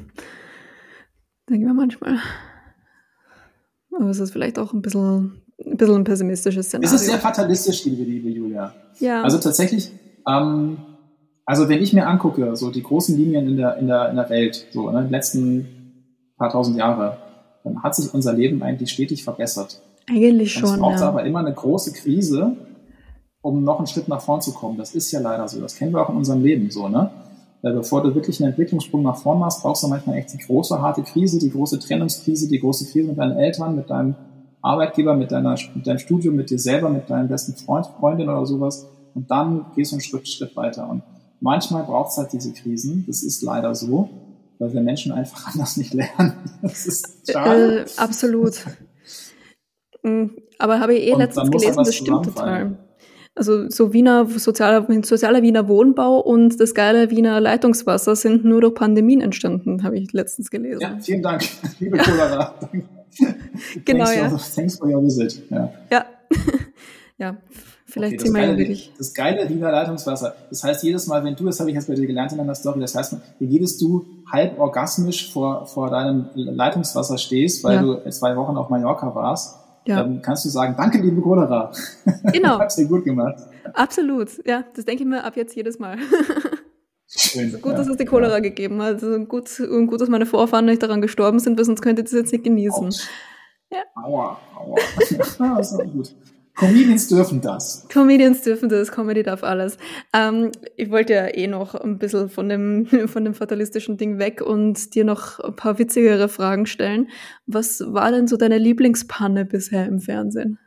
[1.50, 2.18] Denken wir manchmal.
[3.94, 6.94] Aber es ist vielleicht auch ein bisschen, ein bisschen ein pessimistisches Szenario.
[6.94, 8.74] Es ist sehr fatalistisch, liebe, liebe Julia.
[9.00, 9.22] Ja.
[9.22, 9.90] Also tatsächlich,
[10.26, 10.78] ähm,
[11.44, 14.30] also wenn ich mir angucke, so die großen Linien in der, in der, in der
[14.30, 15.68] Welt, so in ne, den letzten
[16.44, 17.16] paar tausend Jahre,
[17.62, 19.80] dann hat sich unser Leben eigentlich stetig verbessert.
[20.08, 20.74] Eigentlich schon.
[20.74, 21.08] Es braucht ja.
[21.08, 22.56] aber immer eine große Krise,
[23.40, 24.76] um noch einen Schritt nach vorn zu kommen.
[24.76, 25.60] Das ist ja leider so.
[25.60, 27.10] Das kennen wir auch in unserem Leben so, ne?
[27.62, 30.82] Weil bevor du wirklich einen Entwicklungssprung nach vorn machst, brauchst du manchmal echt die große,
[30.82, 34.14] harte Krise, die große Trennungskrise, die große Krise mit deinen Eltern, mit deinem
[34.60, 38.44] Arbeitgeber, mit, deiner, mit deinem Studium, mit dir selber, mit deinem besten Freund, Freundin oder
[38.44, 38.86] sowas.
[39.14, 40.90] Und dann gehst du einen Schritt, Schritt weiter.
[40.90, 41.02] Und
[41.40, 43.04] manchmal braucht es halt diese Krisen.
[43.06, 44.10] Das ist leider so,
[44.58, 46.34] weil wir Menschen einfach anders nicht lernen.
[46.62, 47.80] Das ist schade.
[47.80, 48.64] Äh, absolut.
[50.02, 50.36] Mhm.
[50.58, 52.78] Aber habe ich eh Und letztens gelesen, das stimmt total.
[53.36, 58.74] Also so Wiener sozialer, sozialer Wiener Wohnbau und das geile Wiener Leitungswasser sind nur durch
[58.74, 60.80] Pandemien entstanden, habe ich letztens gelesen.
[60.80, 61.42] Ja, vielen Dank,
[61.80, 62.54] liebe Cholera.
[63.84, 64.28] Genau, thanks ja.
[64.28, 65.40] For, thanks for your visit.
[65.48, 65.72] Ja.
[65.88, 66.06] Ja,
[67.16, 67.36] ja
[67.94, 68.92] vielleicht Okay, ja geile, wirklich.
[68.98, 70.34] das geile Wiener Leitungswasser.
[70.50, 72.54] Das heißt, jedes Mal, wenn du, das habe ich jetzt bei dir gelernt in deiner
[72.54, 77.82] Story, das heißt, wenn jedes du halb orgasmisch vor, vor deinem Leitungswasser stehst, weil Ja.
[77.82, 80.02] du zwei Wochen auf Mallorca warst, Ja.
[80.02, 81.70] dann kannst du sagen, danke, liebe Cholera.
[82.32, 82.58] Genau.
[82.58, 83.36] Hab's dir gut gemacht.
[83.72, 85.96] Absolut, ja, das denke ich mir ab jetzt jedes Mal.
[87.06, 87.52] Schön.
[87.62, 87.78] Gut, ja.
[87.78, 88.94] dass es die Cholera gegeben hat.
[89.02, 92.06] Also gut, und gut, dass meine Vorfahren nicht daran gestorben sind, weil sonst könnte ich
[92.06, 92.86] das jetzt nicht genießen.
[92.88, 93.08] Autsch.
[93.70, 93.78] Ja.
[94.02, 94.76] Aua, aua.
[95.38, 96.14] ja, ist auch gut.
[96.56, 97.86] Comedians dürfen das.
[97.88, 99.76] Comedians dürfen das, Comedy darf alles.
[100.12, 104.40] Ähm, ich wollte ja eh noch ein bisschen von dem, von dem fatalistischen Ding weg
[104.40, 107.08] und dir noch ein paar witzigere Fragen stellen.
[107.46, 110.58] Was war denn so deine Lieblingspanne bisher im Fernsehen?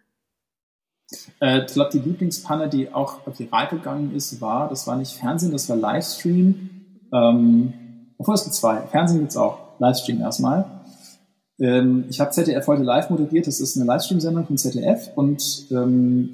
[1.40, 5.54] Äh, ich glaube, die Lieblingspanne, die auch viral gegangen ist, war, das war nicht Fernsehen,
[5.54, 6.70] das war Livestream.
[7.14, 7.74] Ähm,
[8.18, 8.82] obwohl es gibt zwei.
[8.88, 9.80] Fernsehen gibt's auch.
[9.80, 10.77] Livestream erstmal.
[11.60, 13.48] Ähm, ich habe ZDF heute live moderiert.
[13.48, 16.32] Das ist eine Livestream-Sendung von ZDF und ähm,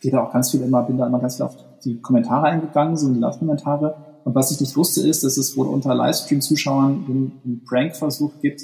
[0.00, 2.96] gehe da auch ganz viel immer, bin da immer ganz viel auf die Kommentare eingegangen,
[2.96, 3.94] so in die Live-Kommentare.
[4.24, 7.04] Und was ich nicht wusste, ist, dass es wohl unter Livestream-Zuschauern
[7.44, 8.62] einen, Prank-Versuch gibt,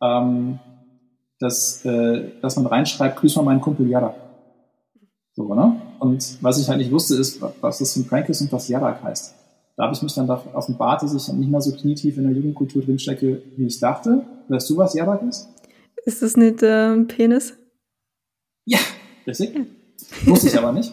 [0.00, 0.58] ähm,
[1.40, 4.14] dass, äh, dass man reinschreibt, grüß mal meinen Kumpel Jada.
[5.34, 5.76] So, ne?
[5.98, 8.68] Und was ich halt nicht wusste, ist, was das für ein Prank ist und was
[8.68, 9.34] Jarak heißt.
[9.76, 12.82] Da habe ich mich dann offenbart, dass ich nicht mehr so knietief in der Jugendkultur
[12.82, 14.24] drinstecke, wie ich dachte.
[14.48, 15.48] Weißt du, was Jarak ist?
[16.04, 17.54] Ist das nicht ähm, Penis?
[18.66, 18.78] Ja,
[19.26, 19.66] richtig.
[20.26, 20.92] Wusste ich aber nicht.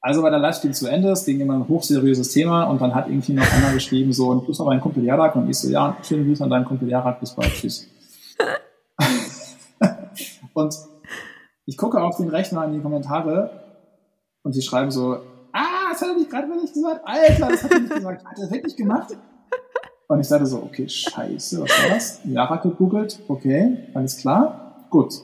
[0.00, 3.08] Also war der Livestream zu Ende, es ging immer ein hochseriöses Thema und dann hat
[3.08, 5.96] irgendwie noch einer geschrieben, so, ein Grüß an meinen Kumpel Jarak und ich so, ja,
[6.02, 7.88] schönen Grüß an deinen Kumpel Jarak, bis bald, tschüss.
[10.52, 10.74] und
[11.64, 13.50] ich gucke auf den Rechner in die Kommentare
[14.42, 15.20] und die schreiben so,
[15.54, 18.38] ah, das hat er nicht gerade wirklich gesagt, Alter, das hat er nicht gesagt, hat
[18.38, 19.16] er wirklich gemacht?
[20.08, 22.20] Und ich dachte so, okay, scheiße, was war das?
[22.24, 25.14] Jarak gegoogelt, okay, alles klar, gut.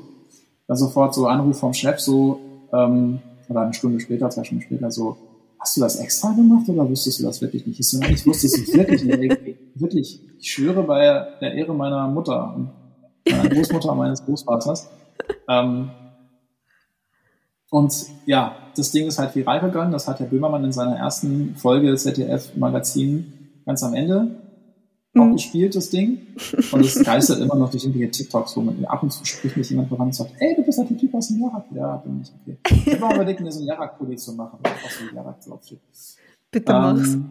[0.66, 2.40] Dann sofort so Anruf vom Chef, so,
[2.72, 5.16] ähm, oder eine Stunde später, zwei Stunden später, so,
[5.58, 7.78] hast du das extra gemacht oder wusstest du das wirklich nicht?
[7.78, 9.38] Ich so, ich wusste es wirklich nicht.
[9.74, 11.00] Wirklich, ich schwöre bei
[11.40, 12.56] der Ehre meiner Mutter
[13.30, 14.88] meiner Großmutter meines Großvaters.
[15.48, 15.90] Ähm,
[17.70, 17.94] und
[18.26, 19.92] ja, das Ding ist halt viral gegangen.
[19.92, 24.39] Das hat Herr Böhmermann in seiner ersten Folge ZDF-Magazin ganz am Ende
[25.18, 25.32] auch Mhm.
[25.32, 26.18] gespielt, das Ding.
[26.72, 29.68] Und es geistert immer noch durch irgendwelche TikToks, wo man ab und zu spricht mich
[29.70, 31.64] jemand voran und sagt, ey, du bist halt der Typ aus dem Jarak.
[31.74, 32.82] Ja, bin ich, okay.
[32.86, 35.80] Ich habe auch überlegt, mir so ein Jarak-Pulli zu machen, so ein Jarak draufsteht.
[36.52, 37.14] Bitte mach's.
[37.14, 37.30] Ähm,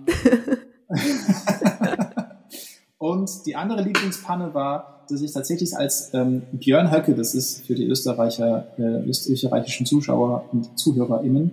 [2.97, 7.75] und die andere Lieblingspanne war, dass ich tatsächlich als ähm, Björn Höcke, das ist für
[7.75, 11.51] die Österreicher, äh, österreichischen Zuschauer und ZuhörerInnen,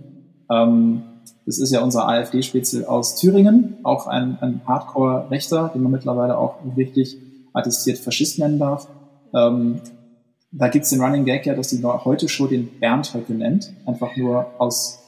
[0.51, 1.03] ähm,
[1.47, 6.57] das ist ja unser AfD-Spitzel aus Thüringen, auch ein, ein Hardcore-Rechter, den man mittlerweile auch
[6.75, 7.17] wirklich
[7.53, 8.89] attestiert Faschist nennen darf.
[9.35, 9.81] Ähm,
[10.53, 14.17] da gibt's den Running Gag ja, dass die heute Show den Bernd Höcke nennt, einfach
[14.17, 15.01] nur aus,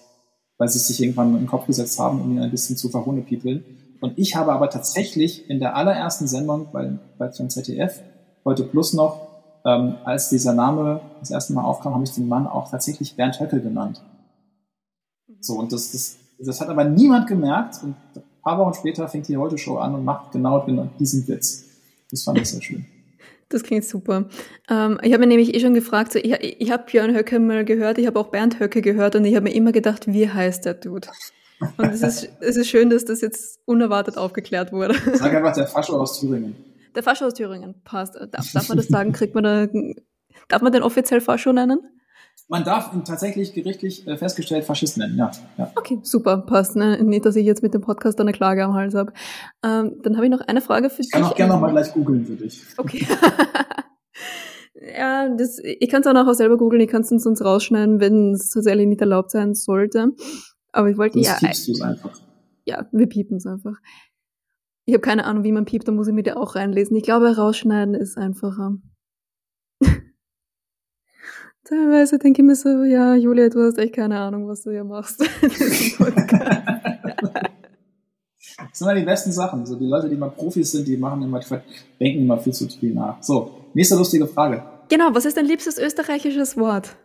[0.59, 3.65] weil sie sich irgendwann in den Kopf gesetzt haben, um ihn ein bisschen zu verhohnepiepeln.
[4.01, 8.01] Und ich habe aber tatsächlich in der allerersten Sendung bei, bei dem ZDF,
[8.45, 9.29] heute plus noch,
[9.65, 13.41] ähm, als dieser Name das erste Mal aufkam, habe ich den Mann auch tatsächlich Bernd
[13.41, 14.03] Höcke genannt.
[15.41, 17.83] So, und das, das, das hat aber niemand gemerkt.
[17.83, 21.65] Und ein paar Wochen später fängt die Heute-Show an und macht genau, genau diesen Witz.
[22.11, 22.85] Das fand ich sehr schön.
[23.51, 24.27] Das klingt super.
[24.69, 27.65] Ähm, ich habe mir nämlich eh schon gefragt, so, ich, ich habe Björn Höcke mal
[27.65, 30.67] gehört, ich habe auch Bernd Höcke gehört und ich habe mir immer gedacht, wie heißt
[30.67, 31.09] der Dude?
[31.79, 34.95] Und es ist, es ist schön, dass das jetzt unerwartet aufgeklärt wurde.
[35.15, 36.57] Sag einfach der Fascho aus Thüringen.
[36.95, 38.17] Der Fascho aus Thüringen, passt.
[38.17, 39.13] Darf, darf man das sagen?
[39.13, 39.67] Kriegt man da,
[40.49, 41.81] darf man den offiziell Fascho nennen?
[42.51, 45.71] Man darf ihn tatsächlich gerichtlich äh, festgestellt Faschist nennen, ja, ja.
[45.77, 46.77] Okay, super, passt.
[46.77, 47.03] Ne?
[47.05, 49.13] Nicht, dass ich jetzt mit dem Podcast eine Klage am Hals habe.
[49.63, 51.07] Ähm, dann habe ich noch eine Frage für dich.
[51.07, 52.63] Ich kann auch gerne nochmal gleich googeln für dich.
[52.79, 53.07] Okay.
[54.99, 58.33] ja, das, ich kann es auch nachher selber googeln, ich kann es sonst rausschneiden, wenn
[58.33, 60.13] es tatsächlich nicht erlaubt sein sollte.
[60.73, 61.35] Aber ich wollte ja.
[61.35, 62.19] Piepst du's einfach.
[62.65, 63.77] Ja, wir piepen es einfach.
[64.87, 66.97] Ich habe keine Ahnung, wie man piept, da muss ich mir da auch reinlesen.
[66.97, 68.79] Ich glaube, rausschneiden ist einfacher.
[71.69, 74.85] Teilweise denke ich mir so, ja, Julia, du hast echt keine Ahnung, was du hier
[74.85, 75.21] machst.
[75.43, 75.59] das
[78.73, 79.67] sind immer die besten Sachen.
[79.67, 81.41] So, die Leute, die mal Profis sind, die machen immer,
[82.01, 83.23] denken immer viel zu viel nach.
[83.23, 84.63] So, nächste lustige Frage.
[84.89, 86.97] Genau, was ist dein liebstes österreichisches Wort?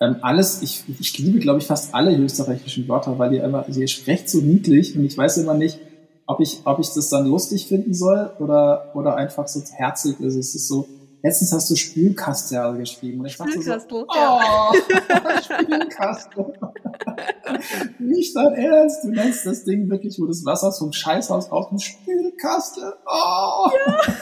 [0.00, 3.88] Ähm, alles, ich, ich liebe, glaube ich, fast alle österreichischen Wörter, weil ihr immer, ihr
[3.88, 5.78] sprecht so niedlich und ich weiß immer nicht,
[6.26, 10.36] ob ich, ob ich das dann lustig finden soll oder, oder einfach so herzig ist.
[10.36, 10.88] Es ist so,
[11.22, 14.74] Letztens hast du Spülkastel geschrieben und ich dachte so, oh,
[15.42, 16.52] Spülkastel.
[17.98, 21.78] Nicht dein Ernst, du nennst das Ding wirklich, wo das Wasser vom Scheißhaus aus dem
[21.78, 22.92] Spülkastel.
[23.06, 23.70] Oh.
[23.74, 24.14] Ja.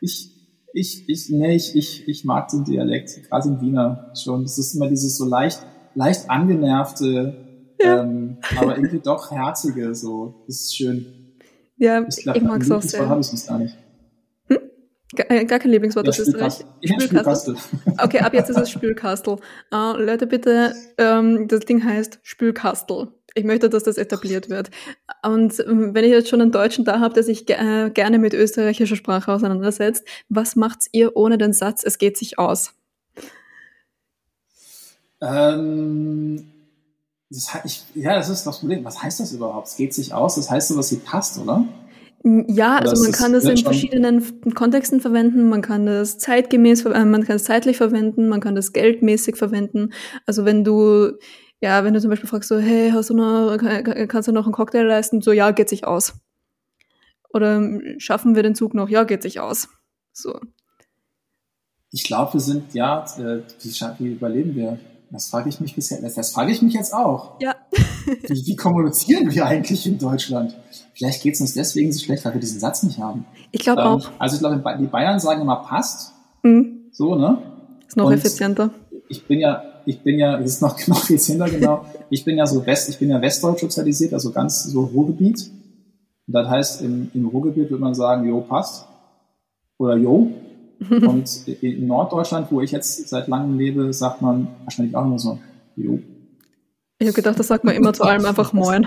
[0.00, 0.30] Ich,
[0.74, 4.42] ich, ich, nee, ich, ich, ich mag den Dialekt, gerade in Wiener schon.
[4.42, 8.02] Das ist immer dieses so leicht, leicht angenervte, ja.
[8.02, 10.44] ähm, aber irgendwie doch herzige, so.
[10.46, 11.34] Das ist schön.
[11.76, 13.08] Ja, ich, glaub, ich mag es auch sehr.
[13.08, 13.76] habe ich es gar nicht.
[15.16, 16.64] Äh, gar kein Lieblingswort aus Österreich.
[16.82, 17.56] Spülkastel.
[17.98, 19.36] Okay, ab jetzt ist es Spülkastel.
[19.72, 23.08] Uh, Leute, bitte, ähm, das Ding heißt Spülkastel.
[23.34, 24.70] Ich möchte, dass das etabliert wird.
[25.24, 28.34] Und ähm, wenn ich jetzt schon einen Deutschen da habe, der sich äh, gerne mit
[28.34, 32.74] österreichischer Sprache auseinandersetzt, was macht's ihr ohne den Satz, es geht sich aus?
[35.20, 36.44] Ähm,
[37.30, 38.84] das, ich, ja, das ist das Problem.
[38.84, 39.68] Was heißt das überhaupt?
[39.68, 41.64] Es geht sich aus, das heißt so, was sie passt, oder?
[42.24, 47.24] Ja, also man kann das in verschiedenen Kontexten verwenden, man kann das zeitgemäß, äh, man
[47.24, 49.92] kann es zeitlich verwenden, man kann das geldmäßig verwenden.
[50.24, 51.18] Also wenn du,
[51.60, 53.56] ja, wenn du zum Beispiel fragst so, hey, hast du noch,
[54.06, 55.20] kannst du noch einen Cocktail leisten?
[55.20, 56.14] So, ja, geht sich aus.
[57.32, 57.60] Oder
[57.98, 58.88] schaffen wir den Zug noch?
[58.88, 59.68] Ja, geht sich aus.
[60.12, 60.38] So.
[61.90, 64.78] Ich glaube, wir sind, ja, äh, wie, wie überleben wir?
[65.10, 67.38] Das frage ich mich bisher, das, das frage ich mich jetzt auch.
[67.40, 67.54] Ja.
[68.06, 70.56] wie, wie kommunizieren wir eigentlich in Deutschland?
[70.94, 73.24] Vielleicht geht es uns deswegen so schlecht, weil wir diesen Satz nicht haben.
[73.50, 74.10] Ich glaube ähm, auch.
[74.18, 76.12] Also ich glaube, die Bayern sagen immer passt.
[76.42, 76.86] Mhm.
[76.92, 77.38] So, ne?
[77.86, 78.70] Ist noch Und effizienter.
[79.08, 81.84] Ich bin ja, ich bin ja, es ist noch, noch effizienter, genau.
[82.10, 85.50] ich bin ja so West, ich bin ja westdeutsch sozialisiert, also ganz so Ruhrgebiet.
[86.26, 88.86] Und das heißt, im, im Ruhrgebiet würde man sagen, jo, passt.
[89.78, 90.30] Oder jo.
[90.88, 95.38] Und in Norddeutschland, wo ich jetzt seit langem lebe, sagt man wahrscheinlich auch immer so,
[95.76, 95.98] jo.
[96.98, 98.86] Ich habe gedacht, das sagt man immer zu allem einfach Moin.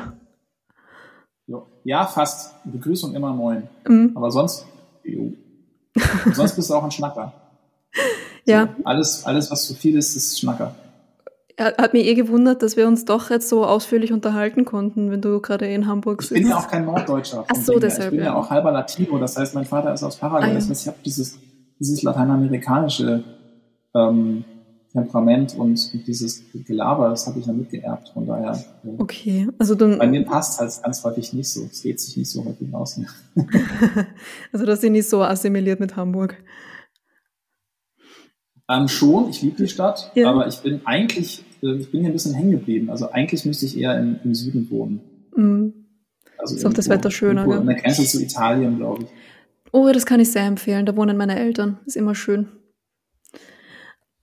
[1.86, 2.54] Ja, fast.
[2.66, 3.64] Begrüßung immer Moin.
[3.88, 4.12] Mhm.
[4.16, 4.66] Aber sonst,
[5.04, 5.32] jo.
[6.34, 7.32] sonst bist du auch ein Schnacker.
[8.46, 8.68] ja.
[8.78, 10.76] So, alles, alles, was zu viel ist, ist Schnacker.
[11.58, 15.40] Hat mich eh gewundert, dass wir uns doch jetzt so ausführlich unterhalten konnten, wenn du
[15.40, 16.34] gerade in Hamburg sitzt.
[16.34, 17.46] Ich bin ja auch kein Norddeutscher.
[17.48, 18.12] Ach so, deshalb.
[18.12, 18.34] Ich bin ja.
[18.34, 18.36] ja.
[18.36, 20.44] auch halber Latino, das heißt, mein Vater ist aus Paraguay.
[20.44, 20.56] Ah, ja.
[20.56, 21.40] Das heißt, ich habe dieses
[21.80, 23.24] dieses lateinamerikanische
[23.94, 24.44] ähm,
[24.96, 28.10] Temperament und, dieses Gelaber, das habe ich ja mitgeerbt.
[28.10, 28.54] Von daher.
[28.84, 30.00] Äh, okay, also dann.
[30.00, 31.68] Bei mir passt halt ganz häufig nicht so.
[31.70, 33.00] Es geht sich nicht so häufig aus.
[34.54, 36.38] also, das sind nicht so assimiliert mit Hamburg.
[38.70, 40.30] Ähm, schon, ich liebe die Stadt, ja.
[40.30, 42.90] aber ich bin eigentlich, äh, ich bin hier ein bisschen hängen geblieben.
[42.90, 45.02] Also eigentlich müsste ich eher im, im Süden wohnen.
[45.36, 45.74] Mhm.
[46.38, 47.42] Also ist auch das Wetter schöner.
[47.42, 49.10] Irgendwo, an der Grenze zu Italien, glaube ich.
[49.72, 50.86] Oh, das kann ich sehr empfehlen.
[50.86, 51.78] Da wohnen meine Eltern.
[51.86, 52.48] Ist immer schön.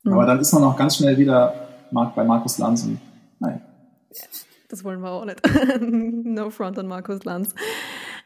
[0.03, 0.13] Mhm.
[0.13, 2.85] Aber dann ist man auch ganz schnell wieder bei Markus Lanz.
[2.85, 2.99] Und,
[3.39, 3.63] nein.
[4.69, 5.41] Das wollen wir auch nicht.
[5.81, 7.55] no front an Markus Lanz.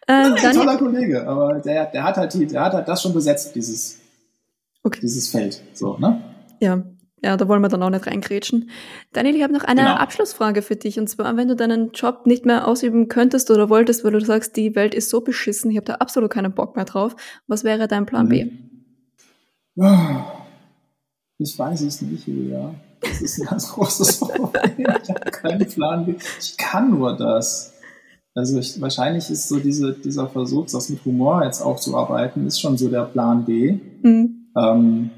[0.07, 3.12] Äh, ein toller Kollege, aber der, der, hat halt die, der hat halt das schon
[3.12, 3.99] besetzt, dieses,
[4.85, 5.01] okay.
[5.03, 5.61] dieses Feld.
[5.74, 6.22] So, ne?
[6.61, 6.85] Ja,
[7.22, 8.70] ja, da wollen wir dann auch nicht reingrätschen.
[9.12, 9.95] Daniel, ich habe noch eine genau.
[9.95, 11.01] Abschlussfrage für dich.
[11.01, 14.57] Und zwar, wenn du deinen Job nicht mehr ausüben könntest oder wolltest, weil du sagst,
[14.57, 17.16] die Welt ist so beschissen, ich habe da absolut keinen Bock mehr drauf.
[17.49, 18.53] Was wäre dein Plan B?
[21.39, 22.74] Ich weiß es nicht, Julia.
[23.01, 24.87] Das ist ein ganz großes Problem.
[25.03, 26.14] Ich habe keinen Plan B.
[26.41, 27.74] Ich kann nur das.
[28.34, 32.76] Also ich, wahrscheinlich ist so diese, dieser Versuch, das mit Humor jetzt aufzuarbeiten, ist schon
[32.76, 33.78] so der Plan B.
[34.03, 34.51] Mhm.
[34.57, 35.11] Ähm,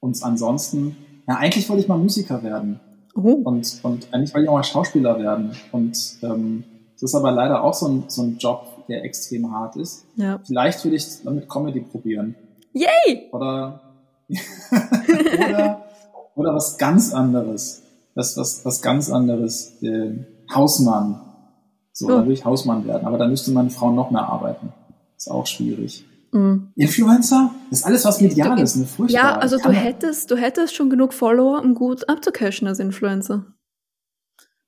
[0.00, 2.80] und ansonsten, ja, eigentlich wollte ich mal Musiker werden.
[3.14, 3.40] Oh.
[3.44, 5.52] Und, und eigentlich wollte ich auch mal Schauspieler werden.
[5.72, 6.64] Und ähm,
[6.94, 10.06] das ist aber leider auch so ein, so ein Job, der extrem hart ist.
[10.16, 10.40] Ja.
[10.44, 12.34] Vielleicht will ich damit Comedy probieren.
[12.72, 13.28] Yay!
[13.32, 13.80] Oder,
[15.48, 15.84] oder,
[16.34, 17.82] oder was ganz anderes.
[18.14, 19.80] Das, was, was ganz anderes.
[19.82, 20.18] Äh,
[20.52, 21.20] Hausmann.
[21.92, 22.08] So, Oh.
[22.10, 23.06] da will ich Hausmann werden.
[23.06, 24.72] Aber da müsste meine Frau noch mehr arbeiten.
[25.16, 26.04] Ist auch schwierig.
[26.32, 26.66] Mm.
[26.74, 27.50] Influencer?
[27.70, 28.84] Das ist alles was medial Du- ist, ne?
[28.86, 29.22] Furchtbar.
[29.22, 33.46] Ja, also du hättest, du hättest schon genug Follower, um gut abzucashen als Influencer.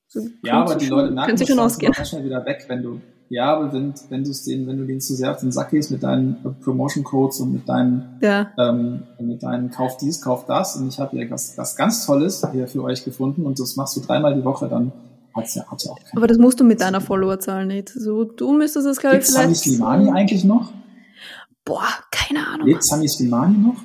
[0.09, 1.93] So, Ja, aber die Leute merken das schon dann ausgehen.
[1.95, 5.01] schnell wieder weg, wenn du, ja, aber wenn, wenn du es denen, wenn du denen
[5.01, 8.51] zu sehr auf den Sack gehst mit deinen äh, Promotion Codes und mit deinen, Ja,
[8.59, 12.47] ähm, mit deinen Kauf dies, Kauf das und ich habe hier was, was ganz Tolles
[12.53, 14.93] hier für euch gefunden und das machst du dreimal die Woche, dann
[15.35, 17.89] hat's ja, hat's ja auch aber das musst du mit deiner Followerzahl nicht.
[17.91, 19.55] So, du müsstest es, glaube ich, Gibt Sami.
[19.55, 20.73] Slimani eigentlich noch?
[21.65, 22.69] Boah, keine Ahnung.
[22.69, 23.77] Lebt Sami Slimani noch?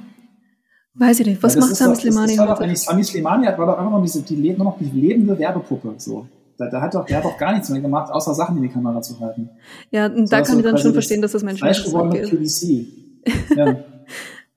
[0.93, 1.41] Weiß ich nicht.
[1.41, 2.63] Was das macht ist Sami Slimani Das war doch heute?
[2.65, 5.37] eigentlich, Sami Slimani hat, war doch einfach noch diese, die lebt nur noch die lebende
[5.37, 6.27] Werbepuppe, so.
[6.61, 8.69] Da, da hat doch, der hat doch gar nichts mehr gemacht, außer Sachen in die
[8.69, 9.49] Kamera zu halten.
[9.89, 12.39] Ja, und So, da kann ich dann schon verstehen, dass das Menschen Fleisch gewordene geht.
[12.39, 12.87] PVC.
[13.55, 13.83] Ja.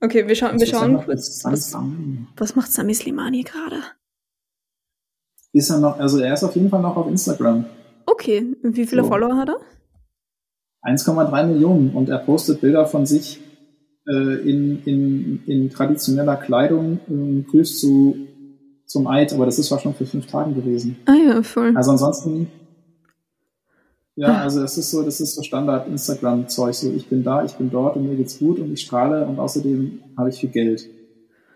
[0.01, 1.75] Okay, wir schauen, wir schauen kurz, was,
[2.37, 3.77] was macht Sami Slimani gerade?
[5.53, 7.65] Ist er noch, also er ist auf jeden Fall noch auf Instagram.
[8.05, 9.07] Okay, wie viele So.
[9.07, 9.59] Follower hat er?
[10.83, 13.39] 1,3 Millionen und er postet Bilder von sich
[14.07, 18.15] äh, in, in, in traditioneller Kleidung, ähm, grüßt zu,
[18.85, 20.97] zum Eid, aber das ist auch schon für fünf Tage gewesen.
[21.05, 21.75] Ah ja, voll.
[21.75, 22.47] Also ansonsten,
[24.15, 27.53] ja, also das ist so, das ist so Standard Instagram-Zeug, so ich bin da, ich
[27.53, 30.89] bin dort und mir geht's gut und ich strahle und außerdem habe ich viel Geld.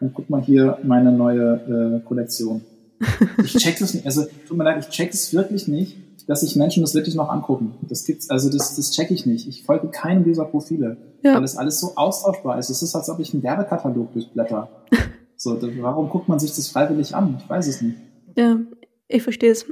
[0.02, 2.62] Und guck mal hier meine neue äh, Kollektion.
[3.44, 5.96] Ich check das nicht, also tut mir leid, ich check es wirklich nicht,
[6.28, 7.74] dass sich Menschen das wirklich noch angucken.
[7.88, 9.48] Das gibt's, also das, das check ich nicht.
[9.48, 11.36] Ich folge keinem dieser Profile, Ja.
[11.36, 12.70] weil es alles so austauschbar ist.
[12.70, 14.70] Es ist, als ob ich einen Werbekatalog durchblätter.
[15.42, 17.38] So, warum guckt man sich das freiwillig an?
[17.42, 17.96] Ich weiß es nicht.
[18.36, 18.60] Ja,
[19.08, 19.66] ich verstehe es.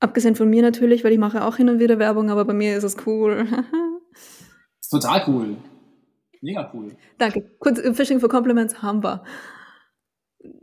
[0.00, 2.76] Abgesehen von mir natürlich, weil ich mache auch hin und wieder Werbung, aber bei mir
[2.76, 3.46] ist es cool.
[4.80, 5.56] Ist total cool.
[6.40, 6.96] Mega cool.
[7.18, 7.44] Danke.
[7.58, 9.22] Kurz, äh, Fishing for Compliments haben wir.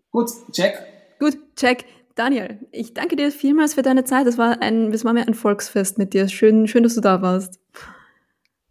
[0.09, 0.73] Gut, check.
[1.19, 1.85] Gut, check.
[2.15, 4.25] Daniel, ich danke dir vielmals für deine Zeit.
[4.25, 6.27] Das war ein, das war mir ein Volksfest mit dir.
[6.27, 7.59] Schön, schön, dass du da warst.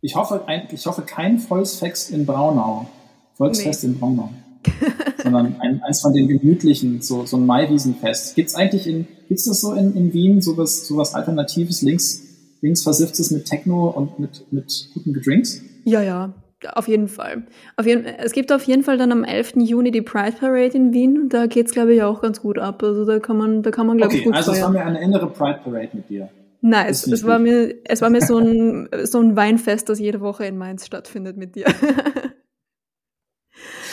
[0.00, 2.88] Ich hoffe, ein, ich hoffe kein Volksfest in Braunau.
[3.34, 4.30] Volksfest in Braunau.
[5.22, 8.34] Sondern ein, eins von den gemütlichen, so, so ein Maiwiesenfest.
[8.34, 12.22] Gibt's eigentlich in, gibt's das so in, in Wien, sowas, sowas Alternatives, links,
[12.60, 15.62] links versifftes mit Techno und mit, mit guten Drinks?
[15.84, 16.34] Ja, ja,
[16.74, 17.44] auf jeden Fall.
[17.76, 19.54] Auf jeden, es gibt auf jeden Fall dann am 11.
[19.56, 21.28] Juni die Pride Parade in Wien.
[21.28, 22.82] Da geht's glaube ich, auch ganz gut ab.
[22.82, 24.84] Also da kann man, da kann man, glaube ich, Okay, gut also es war mir
[24.84, 26.28] eine innere Pride Parade mit dir.
[26.62, 27.06] Nice.
[27.06, 30.58] Es war mir, es war mir so ein, so ein Weinfest, das jede Woche in
[30.58, 31.66] Mainz stattfindet mit dir.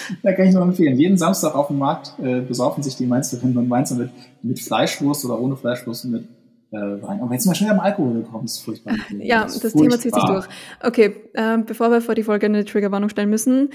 [0.24, 0.97] Da kann ich nur empfehlen.
[0.97, 4.10] Jeden Samstag auf dem Markt äh, besaufen sich die Mainzerinnen und Mainzer mit,
[4.41, 6.24] mit Fleischwurst oder ohne Fleischwurst mit
[6.72, 7.22] äh, Wein.
[7.22, 8.45] Aber jetzt schon wieder am Alkohol gekommen.
[8.45, 8.95] Das ist furchtbar.
[9.20, 10.34] Ja, ist das Thema zieht sich furchtbar.
[10.34, 10.47] durch.
[10.84, 13.70] Okay, ähm, bevor wir vor die Folge eine Triggerwarnung stellen müssen,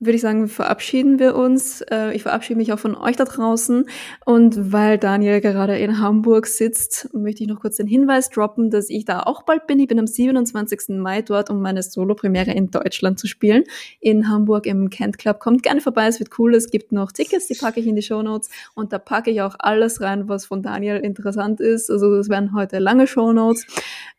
[0.00, 1.80] würde ich sagen, verabschieden wir uns.
[1.82, 3.86] Äh, ich verabschiede mich auch von euch da draußen.
[4.24, 8.90] Und weil Daniel gerade in Hamburg sitzt, möchte ich noch kurz den Hinweis droppen, dass
[8.90, 9.78] ich da auch bald bin.
[9.78, 10.98] Ich bin am 27.
[10.98, 13.64] Mai dort, um meine Solo-Premiere in Deutschland zu spielen.
[14.00, 15.38] In Hamburg im Kent Club.
[15.38, 16.54] Kommt gerne vorbei, es wird cool.
[16.54, 18.50] Es gibt noch Tickets, die packe ich in die Shownotes.
[18.74, 21.90] Und da packe ich auch alles rein, was von Daniel interessant ist.
[21.90, 23.66] Also das werden heute lange Shownotes.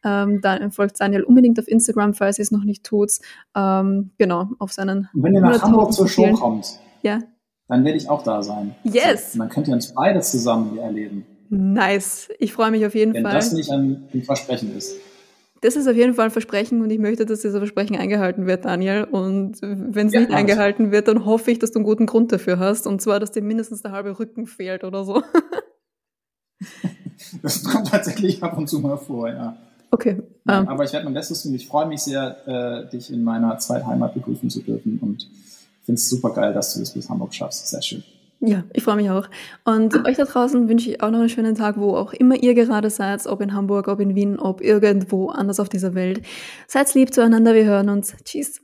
[0.04, 3.12] Ähm, dann folgt Daniel unbedingt auf Instagram, falls ihr es noch nicht tut.
[3.56, 5.10] Ähm, genau, auf seinen
[5.66, 7.20] Und wenn ihr nach 100.000 Hamburg zur Show kommt, Ja,
[7.68, 8.76] dann werde ich auch da sein.
[8.84, 9.34] Yes.
[9.34, 11.26] Und dann könnt ihr uns beide zusammen hier erleben.
[11.50, 12.30] nice.
[12.40, 13.34] Ich freue mich auf jeden Wenn Fall.
[13.34, 14.96] das nicht ein, ein Versprechen ist.
[15.62, 18.66] Das ist auf jeden Fall ein Versprechen und ich möchte, dass dieser Versprechen eingehalten wird,
[18.66, 19.06] Daniel.
[19.06, 20.36] Und wenn es Ja, nicht ich.
[20.36, 22.86] eingehalten wird, dann hoffe ich, dass du einen guten Grund dafür hast.
[22.86, 25.24] Und zwar, dass dir mindestens der halbe Rücken fehlt oder so.
[27.42, 29.56] Das kommt tatsächlich ab und zu mal vor, ja.
[29.92, 30.22] Okay.
[30.44, 31.54] Nein, Ähm, aber ich werde mein Bestes tun.
[31.54, 35.28] Ich freue mich sehr, äh, dich in meiner Zweitheimat begrüßen zu dürfen und
[35.86, 37.68] finde es super geil, dass du das bis Hamburg schaffst.
[37.68, 38.04] Sehr schön.
[38.42, 39.28] ja, ich freue mich auch.
[39.64, 42.54] Und euch da draußen wünsche ich auch noch einen schönen Tag, wo auch immer ihr
[42.54, 46.22] gerade seid, ob in Hamburg, ob in Wien, ob irgendwo anders auf dieser Welt.
[46.68, 48.14] Seid lieb zueinander, wir hören uns.
[48.24, 48.60] Tschüss.